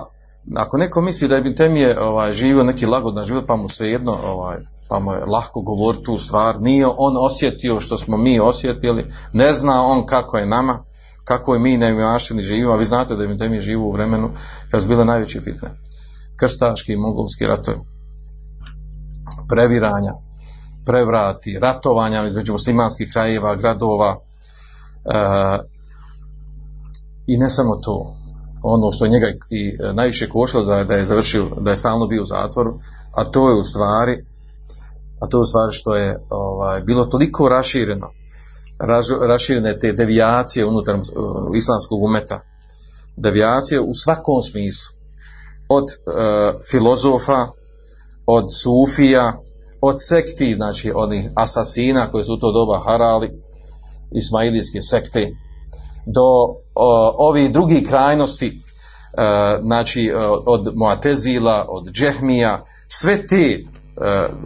ako 0.56 0.78
neko 0.78 1.02
misli 1.02 1.28
da 1.28 1.38
Ibn 1.38 1.56
Taymiye 1.56 2.00
ovaj, 2.00 2.34
živio 2.34 2.64
neki 2.64 2.86
lagodan 2.86 3.26
život 3.26 3.46
pa 3.48 3.56
mu 3.56 3.70
svejedno 3.70 4.18
ovaj, 4.26 4.58
pa 4.90 5.00
mu 5.00 5.14
je 5.14 5.26
lahko 5.26 5.62
govoriti 5.62 6.04
tu 6.04 6.18
stvar, 6.18 6.62
nije 6.62 6.88
on 6.98 7.18
osjetio 7.18 7.80
što 7.80 7.98
smo 7.98 8.18
mi 8.18 8.40
osjetili, 8.40 9.12
ne 9.34 9.54
zna 9.54 9.84
on 9.84 10.06
kako 10.06 10.38
je 10.38 10.46
nama, 10.46 10.84
kako 11.24 11.54
je 11.54 11.60
mi 11.60 11.78
neimašeni 11.78 12.42
živimo, 12.42 12.74
a 12.74 12.76
vi 12.76 12.86
znate 12.86 13.16
da 13.16 13.28
mi 13.28 13.50
mi 13.50 13.60
živu 13.60 13.88
u 13.88 13.92
vremenu 13.92 14.30
kad 14.72 14.82
su 14.82 14.88
bile 14.88 15.06
najveće 15.06 15.42
fitne. 15.42 15.70
Krstaški 16.40 16.94
i 16.94 16.98
mongolski 16.98 17.46
ratovi. 17.46 17.78
Previranja, 19.50 20.14
prevrati, 20.86 21.60
ratovanja 21.60 22.28
između 22.28 22.52
muslimanskih 22.52 23.10
krajeva, 23.14 23.56
gradova 23.56 24.20
e, 25.06 25.60
i 27.28 27.38
ne 27.38 27.50
samo 27.50 27.76
to. 27.76 28.16
Ono 28.64 28.92
što 28.92 29.08
njega 29.08 29.28
i 29.50 29.78
najviše 29.94 30.30
košlo 30.30 30.64
da, 30.64 30.84
da 30.84 30.94
je 30.94 31.06
završio, 31.06 31.46
da 31.60 31.70
je 31.70 31.76
stalno 31.76 32.08
bio 32.08 32.22
u 32.22 32.26
zatvoru, 32.26 32.80
a 33.12 33.24
to 33.24 33.50
je 33.50 33.60
u 33.60 33.64
stvari 33.64 34.24
a 35.20 35.28
to 35.28 35.38
je 35.38 35.42
u 35.42 35.46
stvari 35.46 35.74
što 35.74 35.96
je 35.96 36.20
ovaj, 36.30 36.82
bilo 36.82 37.06
toliko 37.06 37.50
rašireno, 37.50 38.12
raž, 38.80 39.06
raširene 39.28 39.80
te 39.80 39.94
devijacije 39.94 40.66
unutar 40.66 40.96
uh, 40.96 41.04
islamskog 41.58 42.04
umeta, 42.04 42.42
devijacije 43.16 43.82
u 43.82 43.94
svakom 43.94 44.42
smislu, 44.42 44.96
od 45.70 45.84
uh, 45.84 46.62
filozofa, 46.72 47.48
od 48.26 48.46
sufija, 48.62 49.42
od 49.82 49.96
sekti, 49.98 50.54
znači 50.54 50.92
onih 50.96 51.30
asasina 51.36 52.12
koji 52.12 52.24
su 52.24 52.34
u 52.34 52.38
to 52.38 52.52
doba 52.52 52.80
harali, 52.80 53.42
ismailijske 54.12 54.82
sekte, 54.82 55.32
do 56.16 56.56
ovih 57.18 57.52
drugih 57.52 57.88
krajnosti, 57.88 58.48
uh, 58.48 59.66
znači 59.66 60.12
uh, 60.16 60.44
od 60.46 60.76
Moatezila, 60.76 61.66
od 61.70 61.92
Džehmija, 61.92 62.66
sve 62.88 63.28
te 63.28 63.64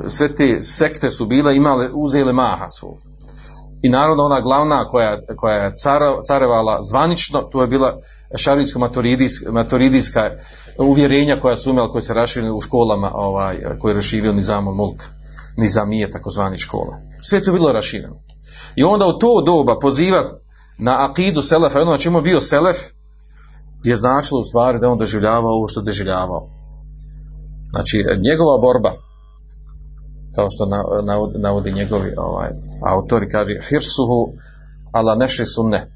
sve 0.08 0.36
te 0.36 0.63
sekte 0.63 1.10
su 1.10 1.25
bile 1.25 1.56
imale, 1.56 1.89
uzele 1.94 2.34
maha 2.34 2.70
svog. 2.70 2.98
i 3.84 3.89
naravno 3.89 4.24
ona 4.24 4.41
glavna 4.41 4.88
koja, 4.88 5.20
koja 5.38 5.56
je 5.56 5.74
carevala 6.27 6.84
zvanično, 6.84 7.41
to 7.41 7.62
je 7.62 7.68
bila 7.68 7.98
šarijsko 8.36 8.80
maturidijska 9.51 10.32
uvjerenja 10.77 11.39
koja 11.39 11.58
su 11.58 11.70
imali, 11.70 11.89
koje 11.89 12.01
se 12.01 12.13
raširili 12.13 12.51
u 12.51 12.62
školama, 12.62 13.12
ovaj, 13.13 13.58
koje 13.80 13.91
je 13.91 13.96
raširio 13.96 14.34
Nizamul 14.34 14.75
Mulk, 14.75 15.03
Nizamije, 15.58 16.12
takozvani 16.12 16.58
škola. 16.58 16.98
Sve 17.22 17.38
je 17.38 17.44
to 17.44 17.51
bilo 17.51 17.72
rašireno. 17.72 18.15
I 18.75 18.84
onda 18.84 19.06
u 19.06 19.20
to 19.20 19.44
doba 19.46 19.80
poziva 19.80 20.39
na 20.81 21.09
akidu 21.09 21.41
Selefa, 21.41 21.81
ono 21.81 21.91
na 21.91 21.97
čemu 21.97 22.17
je 22.17 22.21
bio 22.21 22.41
Selef, 22.41 22.77
je 23.83 23.95
značilo 23.95 24.39
u 24.39 24.43
stvari 24.43 24.79
da 24.79 24.89
on 24.89 24.97
doživljavao 24.97 25.51
ovo 25.51 25.67
što 25.67 25.81
doživljavao. 25.81 26.47
Znači, 27.69 27.97
njegova 28.29 28.57
borba, 28.61 28.91
kao 30.35 30.47
što 30.50 30.65
na- 30.65 31.21
navodi, 31.38 31.71
njegovi 31.71 32.13
ovaj, 32.17 32.50
autori, 32.85 33.29
kaže 33.29 33.53
hirsuhu 33.69 34.33
ala 34.91 35.15
nešri 35.15 35.45
sunne. 35.45 35.91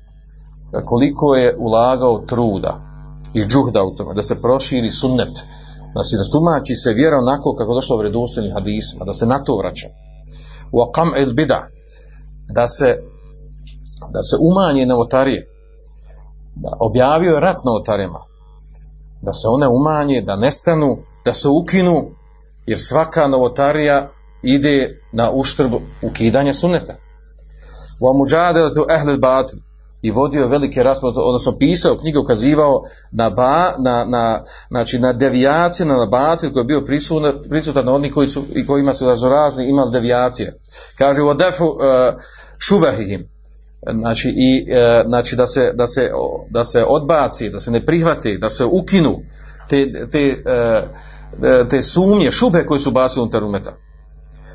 Koliko 0.85 1.35
je 1.35 1.55
ulagao 1.59 2.25
truda 2.27 2.81
i 3.33 3.45
džuhda 3.45 3.83
u 3.83 3.95
tome, 3.95 4.13
da 4.13 4.23
se 4.23 4.41
proširi 4.41 4.91
sunnet, 4.91 5.33
znači 5.93 6.13
da 6.19 6.31
tumači 6.31 6.75
se 6.75 6.93
vjera 6.93 7.17
onako 7.17 7.55
kako 7.57 7.73
došlo 7.73 7.95
u 7.95 7.99
vredostojnim 7.99 8.53
hadisima, 8.53 9.05
da 9.05 9.13
se 9.13 9.25
na 9.25 9.43
to 9.43 9.57
vraća. 9.57 9.87
U 10.71 10.77
aqam 10.79 11.21
il 11.21 11.33
bida, 11.33 11.67
da 12.53 12.67
se, 12.67 12.85
da 13.99 14.21
se 14.23 14.35
umanje 14.39 14.85
novotarije, 14.85 15.47
da 16.55 16.69
objavio 16.79 17.33
je 17.33 17.39
rat 17.39 17.57
novotarijama, 17.65 18.19
da 19.21 19.33
se 19.33 19.47
one 19.47 19.67
umanje, 19.67 20.21
da 20.21 20.35
nestanu, 20.35 20.97
da 21.25 21.33
se 21.33 21.47
ukinu, 21.49 22.11
jer 22.65 22.79
svaka 22.79 23.27
novotarija 23.27 24.09
ide 24.43 25.01
na 25.11 25.31
uštrb 25.31 25.73
ukidanja 26.01 26.53
sunneta. 26.53 26.93
Wa 28.01 28.17
muđadelatu 28.17 28.85
ehlil 28.89 29.17
batil 29.17 29.59
i 30.01 30.11
vodio 30.11 30.47
velike 30.47 30.83
rasprave, 30.83 31.13
odnosno 31.17 31.57
pisao 31.57 31.97
knjigu, 31.97 32.19
ukazivao 32.19 32.83
na, 33.11 33.29
ba, 33.29 33.73
na, 33.77 34.05
na, 34.05 34.43
znači 34.69 34.99
na 34.99 35.13
devijacije, 35.13 35.85
na 35.85 36.05
batil 36.05 36.53
koji 36.53 36.61
je 36.61 36.65
bio 36.65 36.81
prisutan, 36.81 37.33
prisutan 37.49 37.85
na 37.85 38.11
koji 38.13 38.27
su, 38.27 38.43
i 38.55 38.65
kojima 38.65 38.93
su 38.93 39.07
razorazni 39.07 39.69
imali 39.69 39.91
devijacije. 39.91 40.59
Kaže 40.97 41.21
u 41.21 41.33
defu 41.33 41.65
uh, 41.65 41.79
šubahihim, 42.57 43.34
znači, 43.93 44.29
i, 44.29 44.71
e, 44.71 45.03
znači 45.07 45.35
da, 45.35 45.47
se, 45.47 45.71
da, 45.73 45.87
se, 45.87 46.09
da 46.49 46.63
se 46.63 46.83
odbaci, 46.87 47.49
da 47.49 47.59
se 47.59 47.71
ne 47.71 47.85
prihvati, 47.85 48.37
da 48.37 48.49
se 48.49 48.65
ukinu 48.65 49.19
te, 49.69 50.07
te, 50.11 50.19
e, 50.19 50.87
e, 51.43 51.69
te 51.69 51.81
sumnje, 51.81 52.31
šube 52.31 52.65
koje 52.65 52.79
su 52.79 52.91
basili 52.91 53.21
unutar 53.21 53.43
umeta. 53.43 53.77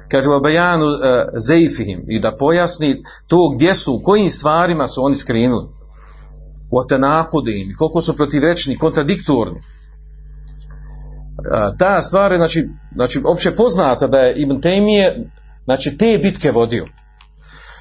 Kaže 0.09 0.29
u 0.29 0.41
bajanu 0.43 0.87
e, 0.87 1.27
zeifihim 1.37 2.05
i 2.09 2.19
da 2.21 2.37
pojasni 2.37 3.03
to 3.27 3.37
gdje 3.55 3.75
su, 3.75 3.95
u 3.95 4.03
kojim 4.03 4.29
stvarima 4.29 4.89
su 4.89 5.05
oni 5.05 5.17
skrenuli. 5.17 5.69
U 6.71 6.81
atenapodim, 6.81 7.75
koliko 7.79 8.03
su 8.03 8.17
protivrečni, 8.17 8.79
kontradiktorni. 8.79 9.61
A, 11.53 11.77
ta 11.77 12.03
stvar 12.03 12.33
je, 12.33 12.39
znači, 12.39 12.69
znači, 12.95 13.21
opće 13.25 13.57
poznata 13.57 14.07
da 14.07 14.19
je 14.19 14.35
Ibn 14.35 14.61
Taymije, 14.61 15.29
znači, 15.65 15.97
te 15.97 16.21
bitke 16.23 16.51
vodio. 16.51 16.87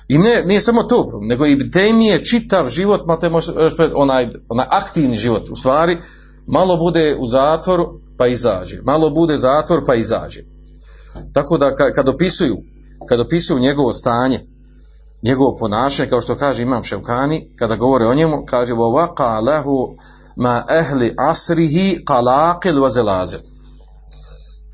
I 0.08 0.18
ne, 0.18 0.42
nije 0.46 0.60
samo 0.60 0.82
to, 0.82 1.10
nego 1.22 1.46
i 1.46 1.70
Temije 1.70 2.24
čitav 2.24 2.68
život, 2.68 3.06
ma 3.06 3.18
te 3.18 3.28
može, 3.30 3.52
onaj, 3.94 4.28
onaj 4.48 4.66
aktivni 4.70 5.16
život, 5.16 5.48
u 5.48 5.56
stvari, 5.56 5.98
malo 6.46 6.76
bude 6.76 7.16
u 7.20 7.26
zatvoru, 7.26 8.00
pa 8.18 8.26
izađe. 8.26 8.80
Malo 8.82 9.10
bude 9.10 9.34
u 9.34 9.38
zatvor, 9.38 9.84
pa 9.86 9.94
izađe. 9.94 10.40
Tako 11.32 11.58
da 11.58 11.74
ka, 11.74 11.92
kad 11.92 12.08
opisuju, 12.08 12.56
kad 13.08 13.20
opisuju 13.20 13.58
njegovo 13.58 13.92
stanje, 13.92 14.46
njegovo 15.22 15.56
ponašanje, 15.56 16.10
kao 16.10 16.20
što 16.20 16.36
kaže 16.36 16.62
Imam 16.62 16.84
Ševkani, 16.84 17.50
kada 17.56 17.76
govore 17.76 18.06
o 18.06 18.14
njemu, 18.14 18.44
kaže 18.46 18.72
وَوَقَا 18.72 19.40
لَهُ 19.40 19.64
ma 20.36 20.64
ehli 20.70 21.14
asrihi 21.18 22.04
qalaqil 22.04 22.78
wa 22.80 22.90
zelazil. 22.90 23.40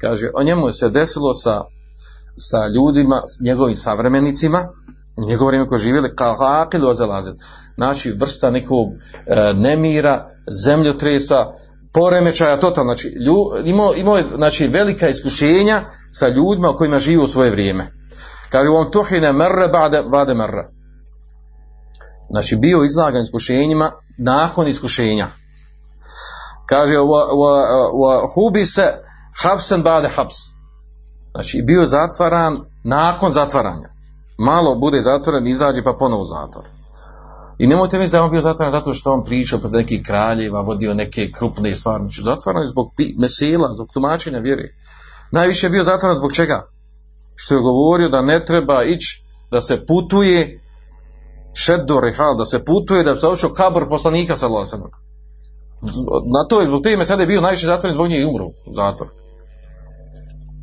Kaže, 0.00 0.30
o 0.34 0.42
njemu 0.42 0.72
se 0.72 0.88
desilo 0.88 1.32
sa, 1.32 1.64
sa 2.36 2.66
ljudima, 2.66 3.22
s 3.26 3.44
njegovim 3.44 3.74
savremenicima, 3.74 4.68
njegovo 5.27 5.47
vrijeme 5.47 5.67
koje 5.67 5.79
živjeli 5.79 6.09
qalaqil 6.09 6.81
wa 6.81 6.93
zelazil. 6.93 7.33
Znači, 7.75 8.11
vrsta 8.11 8.49
nekog 8.49 8.89
e, 9.25 9.53
nemira, 9.53 10.29
zemljotresa, 10.63 11.45
poremećaja 11.93 12.59
totalno, 12.59 12.93
znači, 12.93 13.07
lju, 13.07 13.35
imao, 13.65 13.93
imao 13.95 14.17
je 14.17 14.25
znači, 14.35 14.67
velika 14.67 15.09
iskušenja 15.09 15.83
sa 16.11 16.27
ljudima 16.27 16.69
u 16.69 16.75
kojima 16.75 16.99
živi 16.99 17.23
u 17.23 17.27
svoje 17.27 17.51
vrijeme. 17.51 17.91
Kaže, 18.49 18.69
on 18.69 18.91
tuhine 18.91 19.33
merre 19.33 19.67
bade, 19.67 20.03
bade 20.03 20.33
merre. 20.33 20.69
Znači, 22.29 22.55
bio 22.55 22.83
izlagan 22.83 23.21
iskušenjima 23.21 23.91
nakon 24.17 24.67
iskušenja. 24.67 25.27
Kaže, 26.65 26.95
wa, 26.95 28.33
hubi 28.33 28.65
se 28.65 28.83
hapsen 29.41 29.83
bade 29.83 30.07
haps. 30.07 30.35
Znači, 31.31 31.61
bio 31.61 31.85
zatvaran 31.85 32.59
nakon 32.83 33.31
zatvaranja. 33.31 33.94
Malo 34.37 34.75
bude 34.75 35.01
zatvoren, 35.01 35.47
izađe 35.47 35.83
pa 35.83 35.93
ponovo 35.93 36.21
u 36.21 36.25
zatvor. 36.25 36.65
I 37.57 37.67
nemojte 37.67 37.97
misliti 37.97 38.11
da 38.11 38.17
je 38.17 38.23
on 38.23 38.31
bio 38.31 38.41
zatvoren 38.41 38.71
zato 38.71 38.93
što 38.93 39.11
on 39.11 39.23
pričao 39.23 39.59
pred 39.59 39.71
nekih 39.71 40.03
kraljeva, 40.03 40.61
vodio 40.61 40.93
neke 40.93 41.31
krupne 41.31 41.75
stvari. 41.75 42.03
Znači, 42.03 42.21
zatvoren 42.21 42.61
je 42.61 42.67
zbog 42.67 42.91
mesela, 43.17 43.73
zbog 43.75 43.87
tumačenja 43.93 44.39
vjere. 44.39 44.63
Najviše 45.31 45.65
je 45.65 45.69
bio 45.69 45.83
zatvoren 45.83 46.17
zbog 46.17 46.33
čega? 46.33 46.67
Što 47.35 47.55
je 47.55 47.61
govorio 47.61 48.09
da 48.09 48.21
ne 48.21 48.45
treba 48.45 48.83
ići, 48.83 49.23
da 49.51 49.61
se 49.61 49.85
putuje 49.85 50.61
šeddo 51.53 51.99
rehal, 51.99 52.37
da 52.37 52.45
se 52.45 52.65
putuje, 52.65 53.03
da 53.03 53.13
bi 53.13 53.19
se 53.19 53.27
ošao 53.27 53.49
kabor 53.49 53.89
poslanika 53.89 54.35
sa. 54.35 54.49
Na 56.33 56.47
to 56.49 56.61
je, 56.61 56.67
zbog 56.67 56.83
te 56.83 56.97
mesede 56.97 57.23
je 57.23 57.27
bio 57.27 57.41
najviše 57.41 57.65
zatvoren 57.65 57.93
zbog 57.93 58.07
nje 58.07 58.19
i 58.19 58.25
umro 58.25 58.45
u 58.45 58.73
zatvor. 58.73 59.07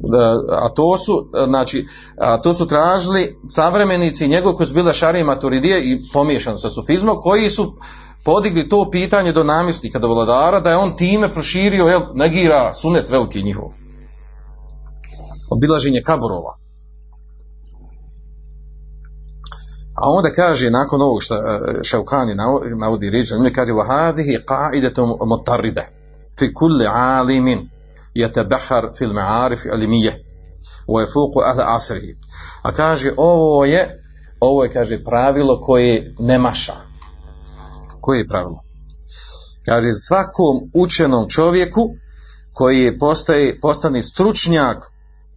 Da, 0.04 0.42
a 0.48 0.68
to 0.68 0.98
su 0.98 1.28
znači 1.46 1.86
a 2.18 2.38
to 2.38 2.54
su 2.54 2.66
tražili 2.66 3.38
savremenici 3.48 4.28
njegov 4.28 4.52
koji 4.52 4.66
su 4.66 4.74
bili 4.74 4.94
šarije 4.94 5.24
maturidije 5.24 5.82
i 5.84 6.00
pomiješan 6.12 6.58
sa 6.58 6.68
sufizmom 6.68 7.16
koji 7.20 7.48
su 7.48 7.72
podigli 8.24 8.68
to 8.68 8.88
pitanje 8.90 9.32
do 9.32 9.44
namjesnika 9.44 9.98
do 9.98 10.08
vladara 10.08 10.60
da 10.60 10.70
je 10.70 10.76
on 10.76 10.96
time 10.96 11.32
proširio 11.32 11.86
jel, 11.86 12.00
negira 12.14 12.74
sunet 12.74 13.10
veliki 13.10 13.42
njihov. 13.42 13.68
Obilaženje 15.50 16.02
kaburova. 16.04 16.56
A 19.96 20.10
onda 20.10 20.30
kaže 20.30 20.70
nakon 20.70 21.02
ovog 21.02 21.22
što 21.22 21.34
Šaukani 21.82 22.34
navodi 22.80 23.10
riječ 23.10 23.32
on 23.32 23.52
kaže 23.54 23.72
vahadihi 23.72 24.38
qa'idatum 24.46 25.26
mutarride 25.26 25.88
fi 26.38 26.54
kulli 26.54 26.86
alimin 26.86 27.68
يتبحر 28.15 28.93
في 28.93 29.05
المعارف 29.05 29.65
العلمية 29.65 30.23
ويفوق 30.87 31.37
أهل 31.37 31.61
عصره 31.61 32.15
a 32.63 32.71
kaže 32.71 33.13
ovo 33.17 33.65
je 33.65 34.03
ovo 34.39 34.63
je 34.63 34.71
kaže 34.71 35.03
pravilo 35.03 35.61
koje 35.61 36.15
ne 36.19 36.39
maša 36.39 36.75
koje 38.01 38.17
je 38.19 38.27
pravilo 38.27 38.63
kaže 39.65 39.89
svakom 39.93 40.55
učenom 40.73 41.29
čovjeku 41.29 41.89
koji 42.53 42.79
je 42.79 42.97
postaje, 42.97 43.59
postane 43.59 44.03
stručnjak 44.03 44.77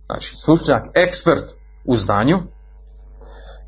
znači 0.06 0.36
stručnjak 0.36 0.82
ekspert 0.94 1.44
u 1.84 1.96
znanju 1.96 2.38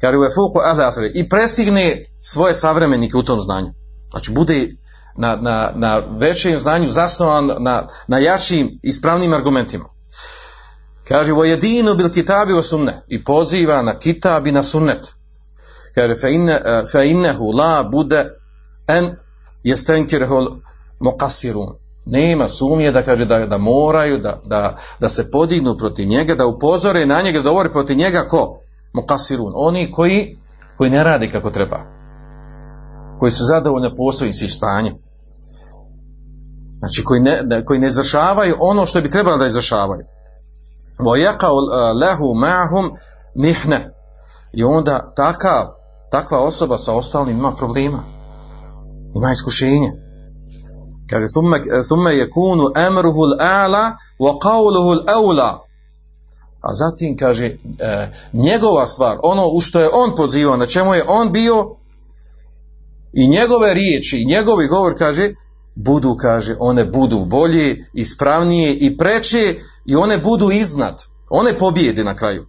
kaže 0.00 0.18
u 0.18 0.24
efuku 0.24 0.58
ahle 0.64 0.84
asre 0.84 1.10
i 1.14 1.28
presigne 1.28 2.04
svoje 2.20 2.54
savremenike 2.54 3.16
u 3.16 3.22
tom 3.22 3.40
znanju 3.40 3.72
znači 4.10 4.32
bude 4.32 4.68
na, 5.17 5.35
na, 5.35 5.71
na 5.75 6.01
većem 6.09 6.59
znanju 6.59 6.87
zasnovan 6.87 7.49
na, 7.59 7.87
na 8.07 8.19
jačim 8.19 8.79
ispravnim 8.83 9.33
argumentima. 9.33 9.85
Kaže, 11.07 11.31
vo 11.31 11.43
jedinu 11.43 11.95
bil 11.95 12.09
kitabi 12.09 12.53
o 12.53 12.63
sunne 12.63 13.01
i 13.07 13.23
poziva 13.23 13.81
na 13.81 13.99
kitab 13.99 14.47
i 14.47 14.51
na 14.51 14.63
sunnet. 14.63 15.13
Kaže, 15.95 16.15
fe, 16.15 16.33
inne, 16.33 16.59
fe 16.91 16.99
la 17.57 17.83
bude 17.83 18.25
en 18.87 19.15
jestenkirhul 19.63 20.47
mokasirun. 20.99 21.75
Nema 22.05 22.49
sumnje 22.49 22.91
da 22.91 23.01
kaže 23.01 23.25
da, 23.25 23.45
da 23.45 23.57
moraju 23.57 24.17
da, 24.17 24.41
da, 24.45 24.77
da 24.99 25.09
se 25.09 25.31
podignu 25.31 25.77
protiv 25.77 26.07
njega, 26.07 26.35
da 26.35 26.45
upozore 26.45 27.05
na 27.05 27.21
njega, 27.21 27.39
da 27.39 27.49
govore 27.49 27.71
protiv 27.71 27.97
njega 27.97 28.27
ko? 28.27 28.59
Mokasirun. 28.93 29.53
Oni 29.55 29.91
koji, 29.91 30.37
koji 30.77 30.89
ne 30.89 31.03
radi 31.03 31.29
kako 31.31 31.49
treba. 31.49 31.77
Koji 33.19 33.31
su 33.31 33.43
zadovoljni 33.45 33.95
poslovim 33.95 34.33
si 34.33 34.47
stanjem. 34.47 34.93
Znači 36.79 37.03
koji 37.03 37.21
ne, 37.21 37.65
koji 37.65 37.79
ne 37.79 37.87
izvršavaju 37.87 38.55
ono 38.59 38.85
što 38.85 39.01
bi 39.01 39.11
trebalo 39.11 39.37
da 39.37 39.45
izvršavaju. 39.45 40.05
Vojaka 40.99 41.47
lehu 42.01 42.25
ma'hum 42.25 42.91
mihne. 43.35 43.93
I 44.53 44.63
onda 44.63 45.13
taka, 45.15 45.67
takva 46.11 46.39
osoba 46.39 46.77
sa 46.77 46.93
ostalim 46.93 47.37
ima 47.37 47.51
problema. 47.51 48.03
Ima 49.15 49.31
iskušenje. 49.31 49.91
Kaže, 51.09 51.27
thumme, 51.87 52.15
je 52.15 52.29
kunu 52.29 52.65
emruhu 52.75 53.21
l'ala 53.21 53.91
wa 54.19 54.39
qavluhu 54.41 55.05
l'awla. 55.05 55.67
a 56.61 56.73
zatim 56.73 57.17
kaže 57.17 57.45
e, 57.45 57.55
njegova 58.33 58.85
stvar, 58.85 59.17
ono 59.23 59.47
u 59.47 59.59
što 59.61 59.79
je 59.79 59.89
on 59.93 60.15
pozivao, 60.15 60.57
na 60.57 60.65
čemu 60.65 60.93
je 60.93 61.03
on 61.07 61.31
bio 61.31 61.75
i 63.13 63.27
njegove 63.27 63.73
riječi, 63.73 64.17
i 64.21 64.25
njegovi 64.25 64.67
govor 64.67 64.93
kaže 64.97 65.33
budu, 65.77 66.15
kaže, 66.15 66.55
one 66.59 66.85
budu 66.85 67.25
bolje, 67.25 67.85
ispravnije 67.93 68.75
i 68.75 68.97
preče 68.97 69.55
i 69.85 69.95
one 69.95 70.17
budu 70.17 70.51
iznad. 70.51 71.03
One 71.29 71.57
pobjede 71.57 72.03
na 72.03 72.15
kraju. 72.15 72.45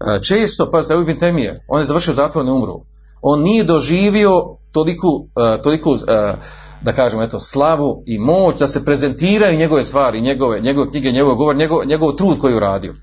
E, 0.00 0.22
često, 0.22 0.70
pa 0.70 0.78
Ebu 0.78 1.02
Ibn 1.02 1.18
Temije, 1.18 1.64
on 1.68 1.80
je 1.80 1.84
završio 1.84 2.14
zatvor, 2.14 2.44
ne 2.44 2.52
umro. 2.52 2.80
On 3.22 3.42
nije 3.42 3.64
doživio 3.64 4.30
toliku, 4.72 5.26
e, 5.36 5.62
toliku 5.62 5.94
e, 5.94 6.34
da 6.82 6.92
kažemo, 6.92 7.22
eto, 7.22 7.40
slavu 7.40 8.02
i 8.06 8.18
moć 8.18 8.58
da 8.58 8.66
se 8.66 8.84
prezentiraju 8.84 9.58
njegove 9.58 9.84
stvari, 9.84 10.20
njegove, 10.20 10.60
njegove 10.60 10.90
knjige, 10.90 11.12
njegov 11.12 11.34
govor, 11.34 11.56
njegov, 11.56 11.86
njegov 11.86 12.12
trud 12.12 12.38
koji 12.38 12.52
je 12.52 12.56
uradio. 12.56 12.94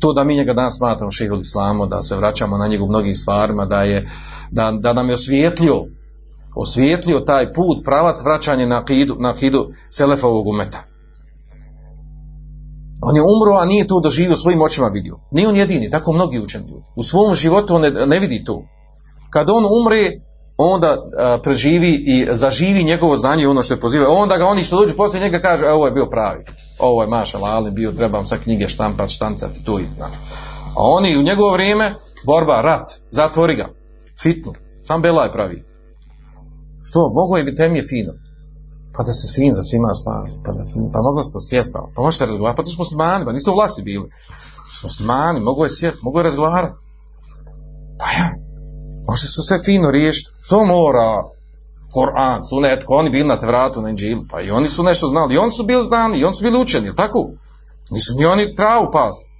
To 0.00 0.12
da 0.12 0.24
mi 0.24 0.36
njega 0.36 0.54
danas 0.54 0.76
smatramo 0.76 1.10
šehol 1.10 1.38
islamu, 1.38 1.86
da 1.86 2.02
se 2.02 2.16
vraćamo 2.16 2.58
na 2.58 2.66
njegov 2.66 2.88
mnogim 2.88 3.14
stvarima, 3.14 3.64
da, 3.64 3.82
je, 3.82 4.08
da, 4.50 4.72
da 4.80 4.92
nam 4.92 5.08
je 5.08 5.14
osvijetlio 5.14 5.84
osvijetlio 6.54 7.20
taj 7.20 7.52
put, 7.52 7.84
pravac 7.84 8.22
vraćanja 8.24 8.66
na 8.66 8.78
akidu, 8.78 9.16
na 9.18 9.30
akidu 9.30 9.68
Selefovog 9.90 10.46
umeta. 10.46 10.78
On 13.02 13.16
je 13.16 13.22
umro, 13.22 13.60
a 13.60 13.64
nije 13.64 13.86
to 13.86 14.00
doživio 14.00 14.36
svojim 14.36 14.62
očima 14.62 14.86
vidio. 14.86 15.18
Nije 15.30 15.48
on 15.48 15.56
jedini, 15.56 15.90
tako 15.90 16.12
mnogi 16.12 16.38
učeni 16.38 16.64
ljudi. 16.68 16.84
U 16.96 17.02
svom 17.02 17.34
životu 17.34 17.74
on 17.74 17.82
ne, 17.82 17.90
ne 17.90 18.18
vidi 18.18 18.44
to. 18.44 18.62
Kad 19.30 19.50
on 19.50 19.64
umre, 19.64 20.10
onda 20.56 20.96
a, 21.18 21.38
preživi 21.42 22.04
i 22.06 22.28
zaživi 22.32 22.84
njegovo 22.84 23.16
znanje 23.16 23.48
ono 23.48 23.62
što 23.62 23.74
je 23.74 23.80
poziva. 23.80 24.06
Onda 24.08 24.36
ga 24.36 24.46
oni 24.46 24.64
što 24.64 24.76
dođu 24.76 24.96
poslije 24.96 25.20
njega 25.22 25.38
kaže, 25.38 25.64
e, 25.64 25.72
ovo 25.72 25.86
je 25.86 25.92
bio 25.92 26.06
pravi. 26.06 26.44
Ovo 26.78 27.02
je 27.02 27.08
maša 27.08 27.38
lali, 27.38 27.70
bio, 27.70 27.92
trebam 27.92 28.26
sa 28.26 28.38
knjige 28.38 28.68
štampat, 28.68 29.10
štancati, 29.10 29.64
tu 29.64 29.78
i 29.78 29.84
da. 29.98 30.04
A 30.76 30.82
oni 30.98 31.16
u 31.18 31.22
njegovo 31.22 31.52
vrijeme, 31.52 31.94
borba, 32.26 32.60
rat, 32.60 32.92
zatvori 33.10 33.54
ga, 33.54 33.68
fitnu, 34.22 34.52
sam 34.82 35.02
Bela 35.02 35.24
je 35.24 35.32
pravi. 35.32 35.71
Što, 36.84 37.10
mogo 37.14 37.36
je 37.36 37.44
biti 37.44 37.62
je 37.62 37.86
fino. 37.88 38.12
Pa 38.94 39.02
da 39.02 39.12
se 39.12 39.32
fin 39.34 39.54
za 39.54 39.62
svima 39.62 39.94
spavi. 39.94 40.30
Pa, 40.44 40.52
da, 40.52 40.62
pa 40.92 40.98
moglo 41.02 41.22
se 41.22 41.32
to 41.32 41.40
sjest, 41.40 41.70
pa, 41.72 41.88
pa 41.94 42.02
možete 42.02 42.26
razgovarati. 42.26 42.56
Pa 42.56 42.62
to 42.62 42.70
su 42.70 42.78
muslimani, 42.78 43.24
pa 43.24 43.32
niste 43.32 43.50
u 43.50 43.54
vlasi 43.54 43.82
bili. 43.82 44.10
Su 44.72 44.86
muslimani, 44.86 45.40
mogu 45.40 45.64
je 45.64 45.70
sjest, 45.70 46.02
mogu 46.02 46.18
je 46.18 46.22
razgovarati. 46.22 46.84
Pa 47.98 48.06
ja, 48.18 48.34
može 49.08 49.26
su 49.26 49.42
sve 49.42 49.58
fino 49.58 49.90
riješiti. 49.90 50.30
Što 50.40 50.64
mora 50.64 51.22
Koran, 51.92 52.42
sunet, 52.42 52.84
ko 52.84 52.94
oni 52.94 53.10
bili 53.10 53.28
na 53.28 53.38
Tevratu, 53.38 53.82
na 53.82 53.90
Inđilu, 53.90 54.22
pa 54.30 54.40
i 54.40 54.50
oni 54.50 54.68
su 54.68 54.82
nešto 54.82 55.06
znali, 55.06 55.34
i 55.34 55.38
oni 55.38 55.50
su 55.50 55.64
bili 55.64 55.84
znani, 55.84 56.18
i 56.18 56.24
oni 56.24 56.34
su 56.34 56.42
bili 56.42 56.62
učeni, 56.62 56.96
tako? 56.96 57.30
Nisu 57.90 58.14
ni 58.16 58.26
oni 58.26 58.54
travu 58.54 58.88
pasti. 58.92 59.31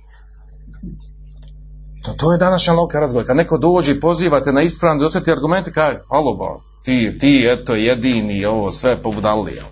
To, 2.03 2.13
to 2.13 2.31
je 2.31 2.37
današnja 2.37 2.73
loka 2.73 2.99
razgovor. 2.99 3.25
Kad 3.25 3.37
neko 3.37 3.57
dođe 3.57 3.91
i 3.91 3.99
pozivate 3.99 4.51
na 4.51 4.61
ispravne 4.61 4.99
da 4.99 5.05
osjeti 5.05 5.31
argumente, 5.31 5.71
kaže, 5.71 5.99
alo, 6.09 6.35
ba, 6.35 6.59
ti, 6.83 7.17
ti, 7.19 7.47
eto, 7.49 7.75
jedini, 7.75 8.45
ovo, 8.45 8.71
sve 8.71 9.01
pobudali, 9.01 9.51
jel? 9.51 9.65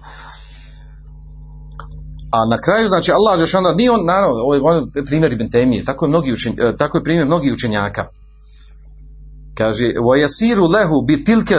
A 2.32 2.46
na 2.46 2.58
kraju, 2.58 2.88
znači, 2.88 3.12
Allah 3.12 3.40
Žešana, 3.40 3.74
nije 3.74 3.92
on, 3.92 4.06
naravno, 4.06 4.36
ovo 4.36 4.54
je 4.54 4.62
on 4.64 4.92
primjer 5.06 5.34
Ibn 5.34 5.50
Temije, 5.50 5.86
tako 5.86 6.06
je, 6.06 6.10
mnogi 6.10 6.34
učen, 6.34 6.56
e, 6.60 6.78
tako 6.78 6.98
je 6.98 7.04
primjer 7.04 7.28
mnogih 7.28 7.54
učenjaka. 7.54 8.08
Kaže, 9.58 9.86
وَيَسِيرُ 9.86 10.72
lehu 10.72 11.02
bi 11.02 11.24
tilke 11.24 11.56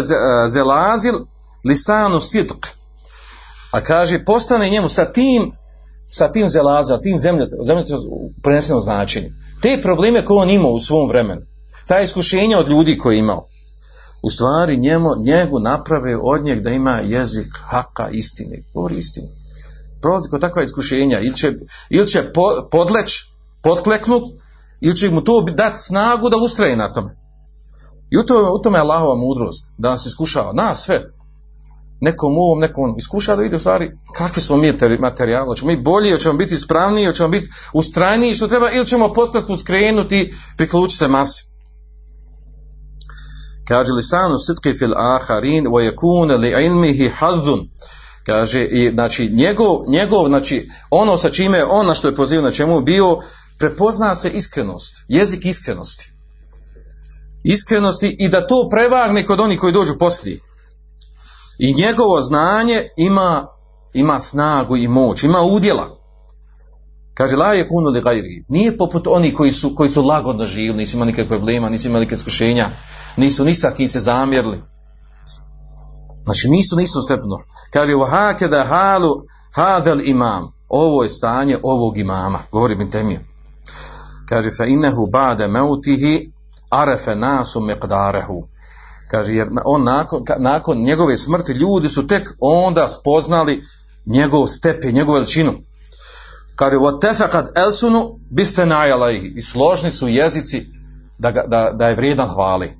zelazil 0.48 1.14
lisanu 1.64 2.20
sidq. 2.20 2.66
A 3.72 3.80
kaže, 3.80 4.24
postane 4.24 4.70
njemu 4.70 4.88
sa 4.88 5.04
tim, 5.04 5.52
sa 6.10 6.32
tim 6.32 6.48
zelazom, 6.48 7.00
tim 7.02 7.18
zemljotom, 7.18 7.58
zemljotom 7.64 7.98
u 8.10 8.30
prenesenom 8.42 8.80
značenju. 8.80 9.30
te 9.61 9.79
probleme 9.81 10.25
koje 10.25 10.41
on 10.41 10.49
imao 10.49 10.71
u 10.71 10.79
svom 10.79 11.09
vremenu, 11.09 11.41
ta 11.87 11.99
iskušenja 11.99 12.59
od 12.59 12.69
ljudi 12.69 12.97
koje 12.97 13.15
je 13.15 13.19
imao, 13.19 13.47
u 14.21 14.29
stvari 14.29 14.77
njemu, 14.77 15.09
njegu 15.25 15.59
naprave 15.59 16.17
od 16.23 16.43
njeg 16.43 16.61
da 16.61 16.69
ima 16.69 16.99
jezik 17.03 17.47
haka 17.65 18.09
istine. 18.09 18.63
Govori 18.73 18.95
istinu. 18.97 19.27
Prolazi 20.01 20.29
kod 20.29 20.41
takva 20.41 20.63
iskušenja. 20.63 21.19
Ili 21.19 21.35
će, 21.35 21.53
ili 21.89 22.07
će 22.07 22.33
po, 22.33 22.41
podleć, 22.71 23.21
potkleknut, 23.63 24.23
ili 24.81 24.95
će 24.95 25.09
mu 25.09 25.23
to 25.23 25.41
dati 25.41 25.81
snagu 25.81 26.29
da 26.29 26.37
ustraje 26.37 26.75
na 26.75 26.93
tome. 26.93 27.17
I 28.09 28.17
u 28.17 28.25
tome, 28.25 28.49
u 28.49 28.61
tome 28.63 28.77
je 28.77 28.81
Allahova 28.81 29.15
mudrost. 29.15 29.73
Da 29.77 29.89
nas 29.89 30.05
iskušava. 30.05 30.53
Nas 30.53 30.83
sve. 30.83 31.11
Nekom 32.01 32.37
ovom, 32.37 32.59
nekom 32.59 32.95
iskušava 32.97 33.35
da 33.35 33.41
vidi 33.41 33.55
u 33.55 33.59
stvari 33.59 33.91
kakvi 34.17 34.41
smo 34.41 34.57
mi 34.57 34.73
materijali. 34.99 35.45
Hoćemo 35.45 35.71
mi 35.71 35.81
bolji, 35.81 36.11
hoćemo 36.11 36.33
biti 36.33 36.55
ispravniji, 36.55 37.05
hoćemo 37.05 37.29
biti 37.29 37.49
ustrajniji 37.73 38.33
što 38.33 38.47
treba, 38.47 38.71
ili 38.71 38.85
ćemo 38.85 39.13
potkleknut, 39.13 39.59
skrenuti, 39.59 40.33
priključiti 40.57 40.97
se 40.97 41.07
masi. 41.07 41.51
Kaže 43.67 43.91
lisanu 43.91 44.37
sitki 44.37 44.73
fil 44.73 44.93
aharin 44.97 45.65
wa 45.65 45.91
yakuna 45.91 46.37
li 46.37 46.65
ilmihi 46.65 47.09
hazzun. 47.09 47.69
Kaže 48.25 48.65
i 48.65 48.89
znači 48.89 49.29
njegov 49.33 49.77
njegov 49.87 50.27
znači 50.27 50.69
ono 50.89 51.17
sa 51.17 51.29
čime 51.29 51.59
na 51.85 51.93
što 51.93 52.07
je 52.07 52.15
pozivao 52.15 52.45
na 52.45 52.51
čemu 52.51 52.81
bio 52.81 53.17
prepozna 53.59 54.15
se 54.15 54.29
iskrenost 54.29 54.93
jezik 55.07 55.45
iskrenosti. 55.45 56.11
Iskrenosti 57.43 58.15
i 58.19 58.29
da 58.29 58.47
to 58.47 58.69
prevagne 58.71 59.25
kod 59.25 59.39
onih 59.39 59.59
koji 59.59 59.73
dođu 59.73 59.97
poslije 59.97 60.39
i 61.61 61.73
njegovo 61.73 62.21
znanje 62.21 62.87
ima 62.97 63.47
ima 63.93 64.19
snagu 64.19 64.77
i 64.77 64.87
moć 64.87 65.23
ima 65.23 65.41
udjela 65.41 66.01
Kaže, 67.13 67.35
la 67.35 67.53
je 67.53 67.67
kunu 67.67 67.89
li. 67.89 68.45
Nije 68.47 68.77
poput 68.77 69.07
oni 69.07 69.33
koji 69.33 69.51
su, 69.51 69.75
koji 69.75 69.89
su 69.89 70.01
lagodno 70.01 70.45
živili, 70.45 70.77
nisu 70.77 70.97
imali 70.97 71.11
nikakve 71.11 71.27
problema, 71.27 71.69
nisu 71.69 71.87
imali 71.87 72.05
nikakve 72.05 72.17
iskušenja, 72.17 72.69
nisu 73.17 73.45
ni 73.45 73.55
kim 73.77 73.87
se 73.87 73.99
zamjerili. 73.99 74.61
Znači, 76.23 76.49
nisu, 76.49 76.75
nisu 76.75 77.01
stepno. 77.01 77.37
Kaže, 77.73 77.93
hakeda 78.09 78.63
halu 78.63 79.11
hadel 79.51 80.09
imam. 80.09 80.51
Ovo 80.69 81.03
je 81.03 81.09
stanje 81.09 81.57
ovog 81.63 81.97
imama. 81.97 82.39
Govori 82.51 82.75
bin 82.75 82.91
temije. 82.91 83.25
Kaže, 84.29 84.51
fa 84.51 84.65
innehu 84.65 85.07
ba'de 85.11 85.47
meutihi 85.47 86.31
arefe 86.69 87.15
nasu 87.15 87.59
meqdarehu. 87.59 88.47
Kaže, 89.10 89.32
jer 89.32 89.48
on 89.64 89.84
nakon, 89.84 90.22
nakon 90.38 90.78
njegove 90.78 91.16
smrti 91.16 91.52
ljudi 91.52 91.88
su 91.88 92.06
tek 92.06 92.28
onda 92.40 92.88
spoznali 92.88 93.62
njegov 94.06 94.46
stepe, 94.46 94.92
njegovu 94.92 95.14
veličinu 95.14 95.52
kaže 96.56 96.76
وَتَفَقَدْ 96.76 97.46
elsunu 97.54 98.18
biste 98.30 98.66
najalaih 98.66 99.36
i 99.36 99.42
složni 99.42 99.90
su 99.90 100.08
jezici 100.08 100.66
da, 101.18 101.30
ga, 101.30 101.44
da, 101.48 101.70
da 101.70 101.88
je 101.88 101.96
vrijedan 101.96 102.28
hvali 102.28 102.70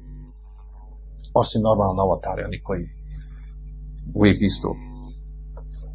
osim 1.34 1.62
normalno 1.62 1.94
novotari 1.94 2.44
oni 2.44 2.60
koji 2.62 2.88
uvijek 4.14 4.36
isto 4.40 4.76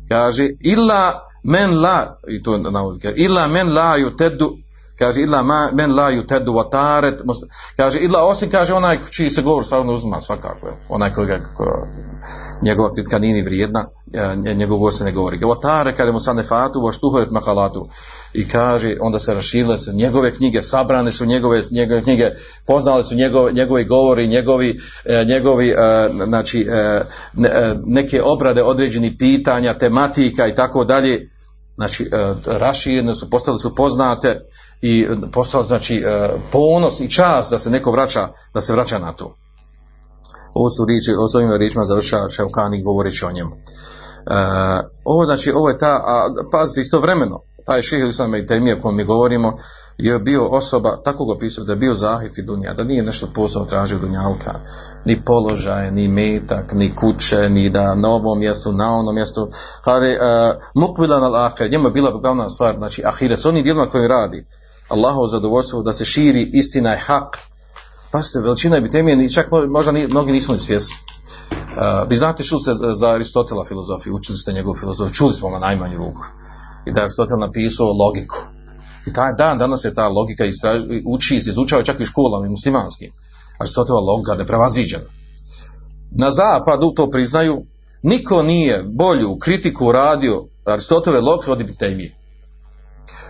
kaže 0.10 0.50
illa 0.60 1.14
men 1.44 1.82
la 1.82 2.18
i 2.28 2.44
to 2.44 2.58
navodi 2.58 3.00
kaže 3.00 3.16
illa 3.18 3.48
men 3.48 3.74
la 3.74 3.98
yutedu 3.98 4.50
kaže 4.99 5.23
illa 5.23 5.43
ma, 5.43 5.71
men 5.73 5.95
la 5.95 6.11
yutedu 6.11 6.53
wataret 6.53 7.23
kaže 7.77 7.99
illa 7.99 8.25
osim 8.25 8.51
kaže 8.51 8.75
onaj 8.75 8.99
čiji 9.11 9.31
se 9.31 9.43
govor 9.43 9.65
stvarno 9.65 9.95
uzma 9.95 10.21
svakako 10.21 10.69
onaj 10.89 11.13
koji 11.13 11.27
ga 11.27 11.41
ko, 11.57 11.87
njegova 12.63 12.93
kritika 12.95 13.19
nije 13.19 13.45
vrijedna, 13.45 13.87
e, 14.13 14.55
njegov 14.55 14.79
govor 14.79 14.93
se 14.93 15.05
ne 15.05 15.13
govori. 15.13 15.39
Otare 15.45 15.95
kada 15.95 16.13
mu 16.13 16.21
sane 16.21 16.43
fatu, 16.43 16.81
vo 16.81 16.93
štuhoret 16.93 17.31
makalatu. 17.31 17.89
I 18.35 18.49
kaže, 18.49 18.97
onda 19.01 19.19
se 19.19 19.35
raširile 19.35 19.79
su 19.79 19.93
njegove 19.93 20.33
knjige, 20.33 20.63
sabrane 20.63 21.13
su 21.13 21.27
njegove, 21.27 21.63
njegove 21.71 22.03
knjige, 22.03 22.31
poznale 22.67 23.05
su 23.05 23.15
njegove, 23.15 23.53
njegovi 23.53 23.85
govori, 23.85 24.27
njegovi, 24.27 24.81
e, 25.05 25.25
njegovi 25.25 25.69
e, 25.69 26.09
znači, 26.25 26.67
neke 27.87 28.23
obrade 28.23 28.63
određenih 28.63 29.13
pitanja, 29.19 29.79
tematika 29.79 30.47
i 30.47 30.55
tako 30.55 30.85
dalje. 30.85 31.31
Znači, 31.77 32.11
raširene 32.47 33.15
su, 33.15 33.31
postale 33.31 33.59
su 33.59 33.75
poznate 33.75 34.41
i 34.83 35.07
postalo 35.33 35.65
znači 35.65 36.05
ponos 36.53 37.01
i 37.01 37.11
čast 37.11 37.51
da 37.51 37.59
se 37.59 37.71
neko 37.71 37.91
vraća, 37.91 38.29
da 38.55 38.61
se 38.61 38.73
vraća 38.73 38.99
na 38.99 39.13
to 39.13 39.37
ovo 40.59 40.71
su 40.71 40.85
riječi, 40.85 41.11
o 41.19 41.29
svojim 41.29 41.53
riječima 41.53 41.85
završava 41.85 42.31
Ševkani 42.31 42.83
govoreći 42.83 43.25
o 43.25 43.33
njemu. 43.33 43.51
E, 43.51 43.61
ovo 45.05 45.25
znači, 45.25 45.53
ovo 45.55 45.69
je 45.69 45.79
ta, 45.79 45.93
a 46.07 46.29
pazite 46.53 46.81
istovremeno, 46.81 47.41
taj 47.67 47.83
šehe 47.83 48.09
Islam 48.09 48.35
i 48.35 48.47
temije 48.47 48.77
o 48.77 48.81
kojem 48.81 48.97
mi 48.97 49.05
govorimo, 49.05 49.57
je 49.99 50.19
bio 50.19 50.49
osoba, 50.49 50.97
tako 51.05 51.25
ga 51.25 51.39
pisao, 51.39 51.65
da 51.65 51.73
je 51.73 51.77
bio 51.77 51.95
zahif 51.95 52.39
i 52.39 52.43
dunja, 52.43 52.75
da 52.75 52.85
nije 52.85 53.03
nešto 53.03 53.29
posebno 53.35 53.67
tražio 53.67 53.99
dunjalka, 53.99 54.55
ni 55.05 55.21
položaje, 55.25 55.91
ni 55.91 56.09
metak, 56.09 56.73
ni 56.73 56.95
kuće, 56.95 57.49
ni 57.49 57.71
da 57.71 57.95
na 57.95 58.09
ovom 58.09 58.39
mjestu, 58.39 58.73
na 58.73 58.97
onom 58.97 59.15
mjestu, 59.15 59.49
kare, 59.85 60.19
uh, 60.19 60.63
mukbilan 60.75 61.25
al 61.25 61.37
ahir, 61.37 61.71
njemu 61.71 61.89
je 61.89 61.93
bila 61.93 62.11
glavna 62.21 62.51
stvar, 62.51 62.77
znači 62.77 63.03
ahiret, 63.05 63.41
s 63.41 63.47
onim 63.47 63.63
dijelima 63.63 63.87
koji 63.87 64.09
radi, 64.09 64.47
Allahu 64.89 65.29
zadovoljstvo 65.29 65.83
da 65.83 65.93
se 65.93 66.05
širi 66.05 66.51
istina 66.53 66.95
i 66.95 66.99
hak, 66.99 67.39
Pazite, 68.11 68.41
veličina 68.41 68.77
epitemije, 68.77 69.31
čak 69.31 69.51
možda 69.69 69.93
ni, 69.93 70.07
mnogi 70.07 70.33
nismo 70.33 70.55
ni 70.55 70.61
svjesni. 70.61 70.95
Uh, 71.51 72.09
vi 72.09 72.17
znate, 72.17 72.45
čuli 72.45 72.63
ste 72.63 72.73
za 72.95 73.09
Aristotela 73.09 73.65
filozofiju, 73.65 74.15
učili 74.15 74.39
ste 74.39 74.53
njegovu 74.53 74.77
filozofiju, 74.77 75.15
čuli 75.15 75.35
smo 75.35 75.51
na 75.51 75.59
najmanju 75.59 75.99
ruku. 75.99 76.23
I 76.87 76.93
da 76.93 77.01
je 77.01 77.05
Aristotel 77.05 77.39
napisao 77.39 77.93
logiku. 77.93 78.37
I 79.07 79.13
taj 79.13 79.35
dan 79.39 79.59
danas 79.59 79.85
je 79.85 79.95
ta 79.95 80.09
logika 80.09 80.45
istraž, 80.45 80.83
uči 81.07 81.37
izučava 81.37 81.83
čak 81.83 82.01
i 82.01 82.05
školama 82.05 82.47
i 82.47 82.51
muslimanskim. 82.51 83.13
Aristotelova 83.59 84.13
logika 84.13 84.35
neprevaziđena. 84.35 85.05
Na 86.11 86.31
zapadu 86.31 86.93
to 86.97 87.11
priznaju, 87.11 87.65
niko 88.03 88.43
nije 88.43 88.83
bolju 88.83 89.39
kritiku 89.39 89.93
radio 89.93 90.47
Aristotove 90.65 91.21
logike 91.21 91.53
od 91.53 91.61
Ibn. 91.61 91.73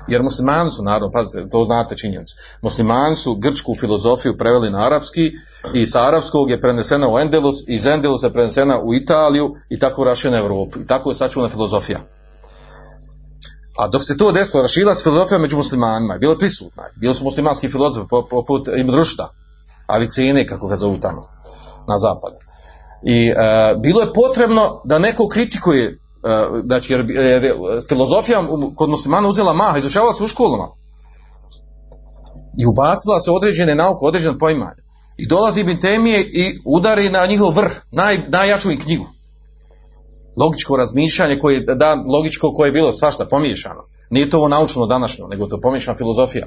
Jer 0.09 0.23
muslimani 0.23 0.71
su, 0.71 0.83
naravno, 0.83 1.11
pazite, 1.11 1.49
to 1.49 1.65
znate 1.65 1.97
činjenicu, 1.97 2.37
muslimani 2.63 3.17
su 3.17 3.35
grčku 3.35 3.75
filozofiju 3.75 4.37
preveli 4.37 4.71
na 4.71 4.87
arapski 4.87 5.33
i 5.75 5.87
sa 5.87 6.07
arapskog 6.07 6.51
je 6.51 6.61
prenesena 6.61 7.09
u 7.09 7.19
Endelus, 7.19 7.57
iz 7.67 7.87
Endelusa 7.87 8.27
je 8.27 8.33
prenesena 8.33 8.81
u 8.81 8.95
Italiju 8.95 9.55
i 9.69 9.79
tako 9.79 10.05
rašena 10.05 10.39
Europu. 10.39 10.81
I 10.81 10.87
tako 10.87 11.11
je 11.11 11.15
sačuvana 11.15 11.51
filozofija. 11.51 12.01
A 13.79 13.89
dok 13.89 14.05
se 14.05 14.17
to 14.17 14.33
desilo, 14.33 14.63
rašila 14.63 14.95
se 14.95 15.03
filozofija 15.03 15.39
među 15.39 15.57
muslimanima, 15.57 16.15
je 16.15 16.39
prisutna. 16.39 16.83
Bili 16.97 17.15
su 17.15 17.25
muslimanski 17.25 17.69
filozofi 17.69 18.09
poput 18.31 18.69
Ibn 18.77 18.91
Rušta, 18.91 19.29
Avicene, 19.87 20.47
kako 20.47 20.67
ga 20.67 20.77
zovu 20.77 20.99
tamo, 21.01 21.29
na 21.89 21.99
zapadu. 21.99 22.37
I 23.03 23.29
e, 23.29 23.35
bilo 23.83 24.01
je 24.01 24.13
potrebno 24.13 24.81
da 24.85 24.99
neko 24.99 25.29
kritikuje, 25.29 25.85
e, 25.85 25.97
znači 26.65 26.93
jer, 26.93 27.11
jer 27.11 27.45
je 27.45 27.55
filozofija 27.89 28.43
kod 28.75 28.91
muslimana 28.91 29.29
uzela 29.29 29.53
maha, 29.53 29.79
izučavala 29.79 30.15
se 30.15 30.25
u 30.25 30.29
školama. 30.29 30.69
I 32.59 32.67
ubacila 32.67 33.21
se 33.21 33.31
određene 33.31 33.75
nauke, 33.75 34.05
određene 34.05 34.39
poimanje. 34.39 34.83
I 35.17 35.29
dolazi 35.29 35.61
Ibn 35.61 35.81
Temije 35.81 36.21
i 36.21 36.61
udari 36.67 37.11
na 37.11 37.27
njihov 37.27 37.55
vrh, 37.57 37.73
naj, 37.91 38.19
najjaču 38.29 38.71
i 38.71 38.79
knjigu. 38.79 39.07
Logičko 40.37 40.77
razmišljanje 40.77 41.39
koje 41.39 41.61
da, 41.61 41.95
logičko 41.95 42.53
koje 42.53 42.69
je 42.69 42.73
bilo 42.73 42.93
svašta 42.93 43.27
pomiješano. 43.27 43.85
Nije 44.11 44.31
to 44.31 44.39
ovo 44.39 44.49
naučno 44.49 44.87
današnjo, 44.87 45.27
nego 45.27 45.47
to 45.47 45.61
pomiješana 45.61 45.97
filozofija. 45.97 46.47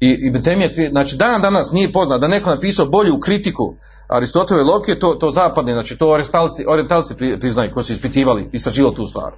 I 0.00 0.18
Ibn 0.20 0.42
Temije, 0.42 0.88
znači 0.90 1.16
dan 1.16 1.42
danas 1.42 1.72
nije 1.72 1.92
poznat 1.92 2.20
da 2.20 2.28
neko 2.28 2.50
napisao 2.50 2.86
bolju 2.86 3.20
kritiku 3.20 3.74
Aristotove 4.08 4.62
logike, 4.62 4.98
to, 4.98 5.14
to 5.14 5.30
zapadne, 5.30 5.72
znači 5.72 5.96
to 5.96 6.10
orientalisti, 6.10 6.64
orientalisti 6.68 7.38
priznaju 7.40 7.70
koji 7.74 7.84
su 7.84 7.92
ispitivali, 7.92 8.48
istraživali 8.52 8.94
tu 8.94 9.06
stvar. 9.06 9.32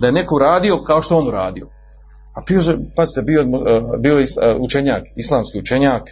Da 0.00 0.06
je 0.06 0.12
neko 0.12 0.38
radio 0.38 0.82
kao 0.82 1.02
što 1.02 1.18
on 1.18 1.28
uradio. 1.28 1.66
A 2.34 2.40
bio, 2.48 2.60
pazite, 2.96 3.22
bio, 3.22 3.44
bio 4.00 4.24
učenjak, 4.58 5.02
islamski 5.16 5.58
učenjak, 5.58 6.02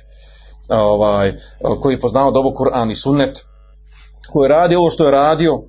ovaj, 0.68 1.32
koji 1.80 1.94
je 1.94 2.00
poznao 2.00 2.30
dobro 2.30 2.50
Kur'an 2.50 2.90
i 2.90 2.94
Sunnet, 2.94 3.44
koji 4.32 4.44
je 4.44 4.48
radio 4.48 4.78
ovo 4.78 4.90
što 4.90 5.04
je 5.04 5.10
radio, 5.10 5.62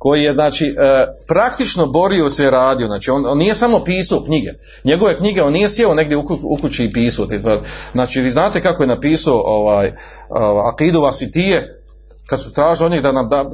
koji 0.00 0.22
je 0.22 0.32
znači 0.32 0.66
e, 0.66 1.06
praktično 1.28 1.86
borio 1.86 2.30
se 2.30 2.50
radio, 2.50 2.86
znači 2.86 3.10
on, 3.10 3.26
on, 3.26 3.38
nije 3.38 3.54
samo 3.54 3.84
pisao 3.84 4.24
knjige, 4.24 4.50
njegove 4.84 5.16
knjige 5.16 5.42
on 5.42 5.52
nije 5.52 5.68
sjeo 5.68 5.94
negdje 5.94 6.16
u, 6.16 6.56
kući 6.60 6.84
i 6.84 6.92
pisao, 6.92 7.26
znači 7.92 8.20
vi 8.20 8.30
znate 8.30 8.62
kako 8.62 8.82
je 8.82 8.86
napisao 8.86 9.42
ovaj, 9.46 9.92
Akidu 10.72 11.00
Vasitije, 11.00 11.82
kad 12.26 12.40
su 12.40 12.52
tražili 12.52 12.86
od 12.86 12.92
njeg 12.92 13.02
da, 13.02 13.12
nam, 13.12 13.28
da, 13.28 13.44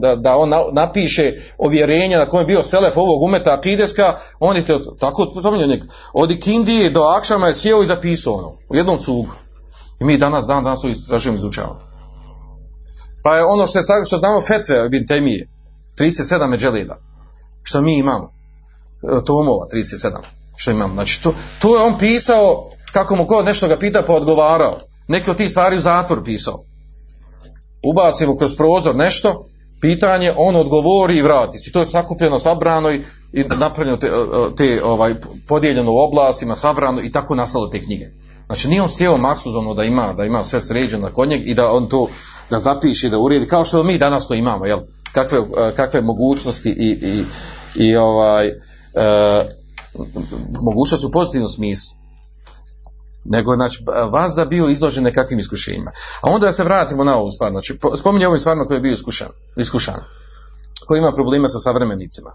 da, 0.00 0.16
da, 0.16 0.36
on 0.36 0.50
napiše 0.72 1.32
ovjerenje 1.58 2.16
na 2.16 2.28
kojem 2.28 2.42
je 2.42 2.54
bio 2.54 2.62
selef 2.62 2.96
ovog 2.96 3.22
umeta 3.22 3.54
Akideska, 3.54 4.18
on 4.40 4.56
je 4.56 4.66
to, 4.66 4.78
tako 4.78 5.26
spominjao 5.40 5.68
njeg, 5.68 5.80
od 6.12 6.30
Ikindije 6.30 6.90
do 6.90 7.02
Akšama 7.02 7.48
je 7.48 7.54
sjeo 7.54 7.82
i 7.82 7.86
zapisao 7.86 8.34
ono, 8.34 8.56
u 8.68 8.76
jednom 8.76 8.98
cugu. 8.98 9.32
I 10.00 10.04
mi 10.04 10.18
danas, 10.18 10.46
dan, 10.46 10.64
danas 10.64 10.80
to 10.80 10.88
istražujemo 10.88 11.38
izučavamo. 11.38 11.80
Pa 13.22 13.36
je 13.36 13.44
ono 13.44 13.66
što, 13.66 13.78
je, 13.78 13.84
što 14.06 14.16
znamo 14.16 14.40
fetve 14.40 14.88
bin 14.88 15.06
temije, 15.06 15.48
37 15.98 16.48
međelida, 16.48 16.96
što 17.62 17.80
mi 17.80 17.98
imamo, 17.98 18.32
tomova 19.26 19.66
37, 19.72 20.10
što 20.56 20.70
imamo, 20.70 20.94
znači 20.94 21.22
to, 21.22 21.34
to 21.60 21.76
je 21.76 21.82
on 21.82 21.98
pisao, 21.98 22.70
kako 22.92 23.16
mu 23.16 23.24
god 23.24 23.44
nešto 23.44 23.68
ga 23.68 23.76
pita 23.76 24.02
pa 24.06 24.14
odgovarao, 24.14 24.74
neke 25.08 25.30
od 25.30 25.36
tih 25.36 25.50
stvari 25.50 25.76
u 25.76 25.80
zatvor 25.80 26.24
pisao. 26.24 26.64
Ubacimo 27.82 28.36
kroz 28.36 28.56
prozor 28.56 28.96
nešto, 28.96 29.44
pitanje, 29.80 30.32
on 30.36 30.56
odgovori 30.56 31.18
i 31.18 31.22
vrati 31.22 31.58
se. 31.58 31.72
To 31.72 31.80
je 31.80 31.86
sakupljeno, 31.86 32.38
sabrano 32.38 32.90
i, 32.90 33.02
i 33.32 33.44
napravljeno 33.44 33.96
te, 33.96 34.10
te 34.56 34.84
ovaj, 34.84 35.14
podijeljeno 35.48 35.92
u 35.92 35.98
oblastima, 35.98 36.56
sabrano 36.56 37.02
i 37.02 37.12
tako 37.12 37.34
nastalo 37.34 37.68
te 37.68 37.82
knjige. 37.82 38.06
Znači 38.50 38.68
nije 38.68 38.82
on 38.82 38.88
sjeo 38.88 39.16
maksuzovno 39.16 39.74
da 39.74 39.84
ima, 39.84 40.12
da 40.12 40.24
ima 40.24 40.44
sve 40.44 40.60
sređeno 40.60 41.12
kod 41.12 41.28
njeg 41.28 41.48
i 41.48 41.54
da 41.54 41.70
on 41.72 41.88
to 41.88 42.08
da 42.50 42.60
zapiše, 42.60 43.08
da 43.08 43.18
uredi, 43.18 43.48
kao 43.48 43.64
što 43.64 43.82
mi 43.82 43.98
danas 43.98 44.28
to 44.28 44.34
imamo, 44.34 44.66
jel? 44.66 44.80
Kakve, 45.12 45.38
kakve 45.76 46.00
mogućnosti 46.00 46.70
i, 46.70 46.88
i, 46.90 47.24
i 47.74 47.96
ovaj, 47.96 48.46
e, 48.46 48.54
mogućnosti 50.62 51.06
u 51.06 51.10
pozitivnom 51.10 51.48
smislu. 51.48 51.96
Nego, 53.24 53.54
znači, 53.54 53.84
vas 54.10 54.34
da 54.34 54.44
bio 54.44 54.68
izložen 54.68 55.04
nekakvim 55.04 55.38
iskušenjima. 55.38 55.90
A 56.20 56.30
onda 56.30 56.46
da 56.46 56.52
se 56.52 56.64
vratimo 56.64 57.04
na 57.04 57.16
ovu 57.16 57.30
stvar. 57.30 57.50
Znači, 57.50 57.78
spominje 57.96 58.26
ovim 58.26 58.38
stvarima 58.38 58.64
koji 58.64 58.76
je 58.76 58.80
bio 58.82 58.92
iskušan, 58.92 59.28
iskušan. 59.56 60.00
Koji 60.86 60.98
ima 60.98 61.12
problema 61.12 61.48
sa 61.48 61.58
savremenicima. 61.58 62.30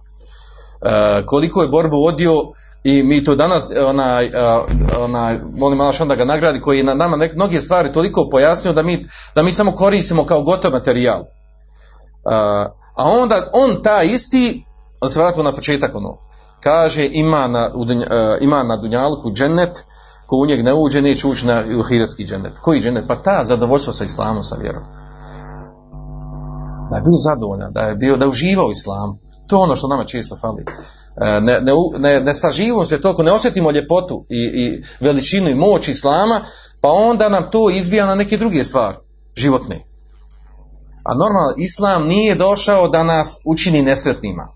E, 0.81 1.25
koliko 1.25 1.61
je 1.61 1.69
borbu 1.69 1.97
vodio 1.97 2.33
i 2.85 3.03
mi 3.03 3.23
to 3.23 3.35
danas 3.35 3.67
onaj, 3.87 4.31
onaj 4.99 5.39
molim 5.57 5.81
Allah 5.81 6.07
da 6.07 6.15
ga 6.15 6.25
nagradi 6.25 6.61
koji 6.61 6.77
je 6.77 6.83
na 6.83 6.93
nama 6.93 7.17
nek, 7.17 7.35
mnoge 7.35 7.61
stvari 7.61 7.93
toliko 7.93 8.29
pojasnio 8.31 8.73
da 8.73 8.83
mi, 8.83 9.07
da 9.35 9.43
mi 9.43 9.51
samo 9.51 9.71
koristimo 9.71 10.25
kao 10.25 10.41
gotov 10.41 10.71
materijal. 10.71 11.23
A 12.95 13.03
onda 13.03 13.49
on 13.53 13.83
ta 13.83 14.03
isti, 14.03 14.65
da 15.01 15.09
se 15.09 15.19
vratimo 15.19 15.43
na 15.43 15.51
početak 15.51 15.95
ono, 15.95 16.17
kaže 16.63 17.09
ima 17.11 17.47
na, 17.47 17.71
ima 18.41 18.63
na 18.63 18.77
Dunjalku 18.77 19.31
džennet, 19.31 19.83
ko 20.25 20.35
u 20.35 20.45
njeg 20.45 20.63
ne 20.63 20.73
uđe, 20.73 21.01
neće 21.01 21.27
ući 21.27 21.45
na 21.45 21.63
hiratski 21.89 22.25
džennet. 22.25 22.59
Koji 22.59 22.81
džennet? 22.81 23.07
Pa 23.07 23.15
ta 23.15 23.45
zadovoljstvo 23.45 23.93
sa 23.93 24.03
islamom, 24.03 24.43
sa 24.43 24.55
vjerom. 24.55 24.83
Da 26.91 26.95
je 26.95 27.01
bio 27.01 27.17
zadovoljan, 27.29 27.73
da 27.73 27.81
je 27.81 27.95
bio, 27.95 28.17
da 28.17 28.25
je 28.25 28.29
uživao 28.29 28.69
islam. 28.71 29.17
To 29.47 29.55
je 29.55 29.63
ono 29.63 29.75
što 29.75 29.87
nama 29.87 30.03
često 30.03 30.37
fali. 30.41 30.65
Ne, 31.21 31.41
ne, 31.41 31.73
ne, 31.97 32.19
ne 32.19 32.33
saživimo 32.33 32.85
se 32.85 33.01
toliko, 33.01 33.23
ne 33.23 33.31
osjetimo 33.31 33.71
ljepotu 33.71 34.25
i, 34.29 34.37
i 34.37 34.83
veličinu 34.99 35.49
i 35.49 35.55
moć 35.55 35.87
islama, 35.87 36.45
pa 36.81 36.89
onda 36.89 37.29
nam 37.29 37.51
to 37.51 37.69
izbija 37.69 38.05
na 38.05 38.15
neke 38.15 38.37
druge 38.37 38.63
stvari, 38.63 38.97
životne. 39.35 39.75
A 41.03 41.13
normalno, 41.13 41.53
islam 41.57 42.07
nije 42.07 42.35
došao 42.35 42.87
da 42.87 43.03
nas 43.03 43.41
učini 43.45 43.81
nesretnima. 43.81 44.47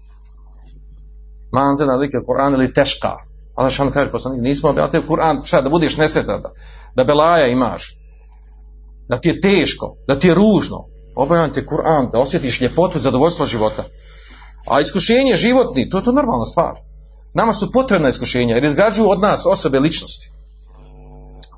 Manzena 1.51 1.95
like 1.95 2.17
Kur'an 2.17 2.53
ili 2.53 2.73
teška. 2.73 3.15
Allah 3.55 3.71
šan 3.71 3.91
kaže 3.91 4.11
poslanik, 4.11 4.41
nismo 4.41 4.69
objavili 4.69 5.07
Kur'an, 5.07 5.41
šta, 5.45 5.61
da 5.61 5.69
budeš 5.69 5.97
nesretan, 5.97 6.41
da, 6.41 6.51
da 6.95 7.03
belaja 7.03 7.47
imaš, 7.47 7.97
da 9.07 9.17
ti 9.17 9.29
je 9.29 9.41
teško, 9.41 9.95
da 10.07 10.19
ti 10.19 10.27
je 10.27 10.35
ružno. 10.35 10.85
Objavljam 11.15 11.53
te 11.53 11.65
Kur'an, 11.65 12.11
da 12.11 12.19
osjetiš 12.19 12.61
ljepotu 12.61 12.99
zadovoljstvo 12.99 13.45
života. 13.45 13.83
A 14.67 14.79
iskušenje 14.79 15.35
životni, 15.35 15.89
to 15.89 15.97
je 15.97 16.03
to 16.03 16.11
normalna 16.11 16.45
stvar. 16.45 16.75
Nama 17.33 17.53
su 17.53 17.71
potrebna 17.71 18.09
iskušenja, 18.09 18.55
jer 18.55 18.63
izgrađuju 18.63 19.09
od 19.09 19.19
nas 19.21 19.45
osobe 19.45 19.79
ličnosti. 19.79 20.31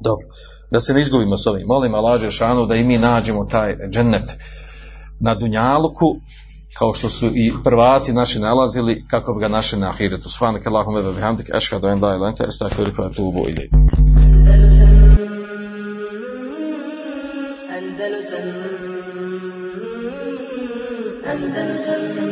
Dobro, 0.02 0.28
da 0.72 0.80
se 0.80 0.94
ne 0.94 1.02
izgubimo 1.02 1.38
s 1.38 1.48
ovim. 1.48 1.68
Molim 1.68 1.96
Allah 1.96 2.32
šanu 2.32 2.66
da 2.66 2.76
i 2.76 2.84
mi 2.84 2.98
nađemo 2.98 3.46
taj 3.46 3.78
džennet 3.92 4.38
na 5.20 5.36
Dunjaluku, 5.36 6.16
kao 6.78 6.94
što 6.94 7.10
su 7.10 7.32
i 7.36 7.54
prvaci 7.64 8.14
naši 8.14 8.40
nalazili, 8.40 9.06
kako 9.08 9.34
bi 9.34 9.40
ga 9.40 9.48
našli 9.48 9.80
na 9.80 9.90
ahiretu. 9.90 10.30
Svanak 10.30 10.68
Allahum 10.68 10.98
ebe 10.98 11.14
bihamdik, 11.14 11.50
ešhadu 11.56 11.88
en 11.88 12.04
la 12.04 12.16
ilente, 12.16 12.44
atubu 13.06 13.40
ilaj. 13.40 13.68
Andalusam 14.48 15.18
Andalusam 17.78 18.48
Andalusam 21.26 22.31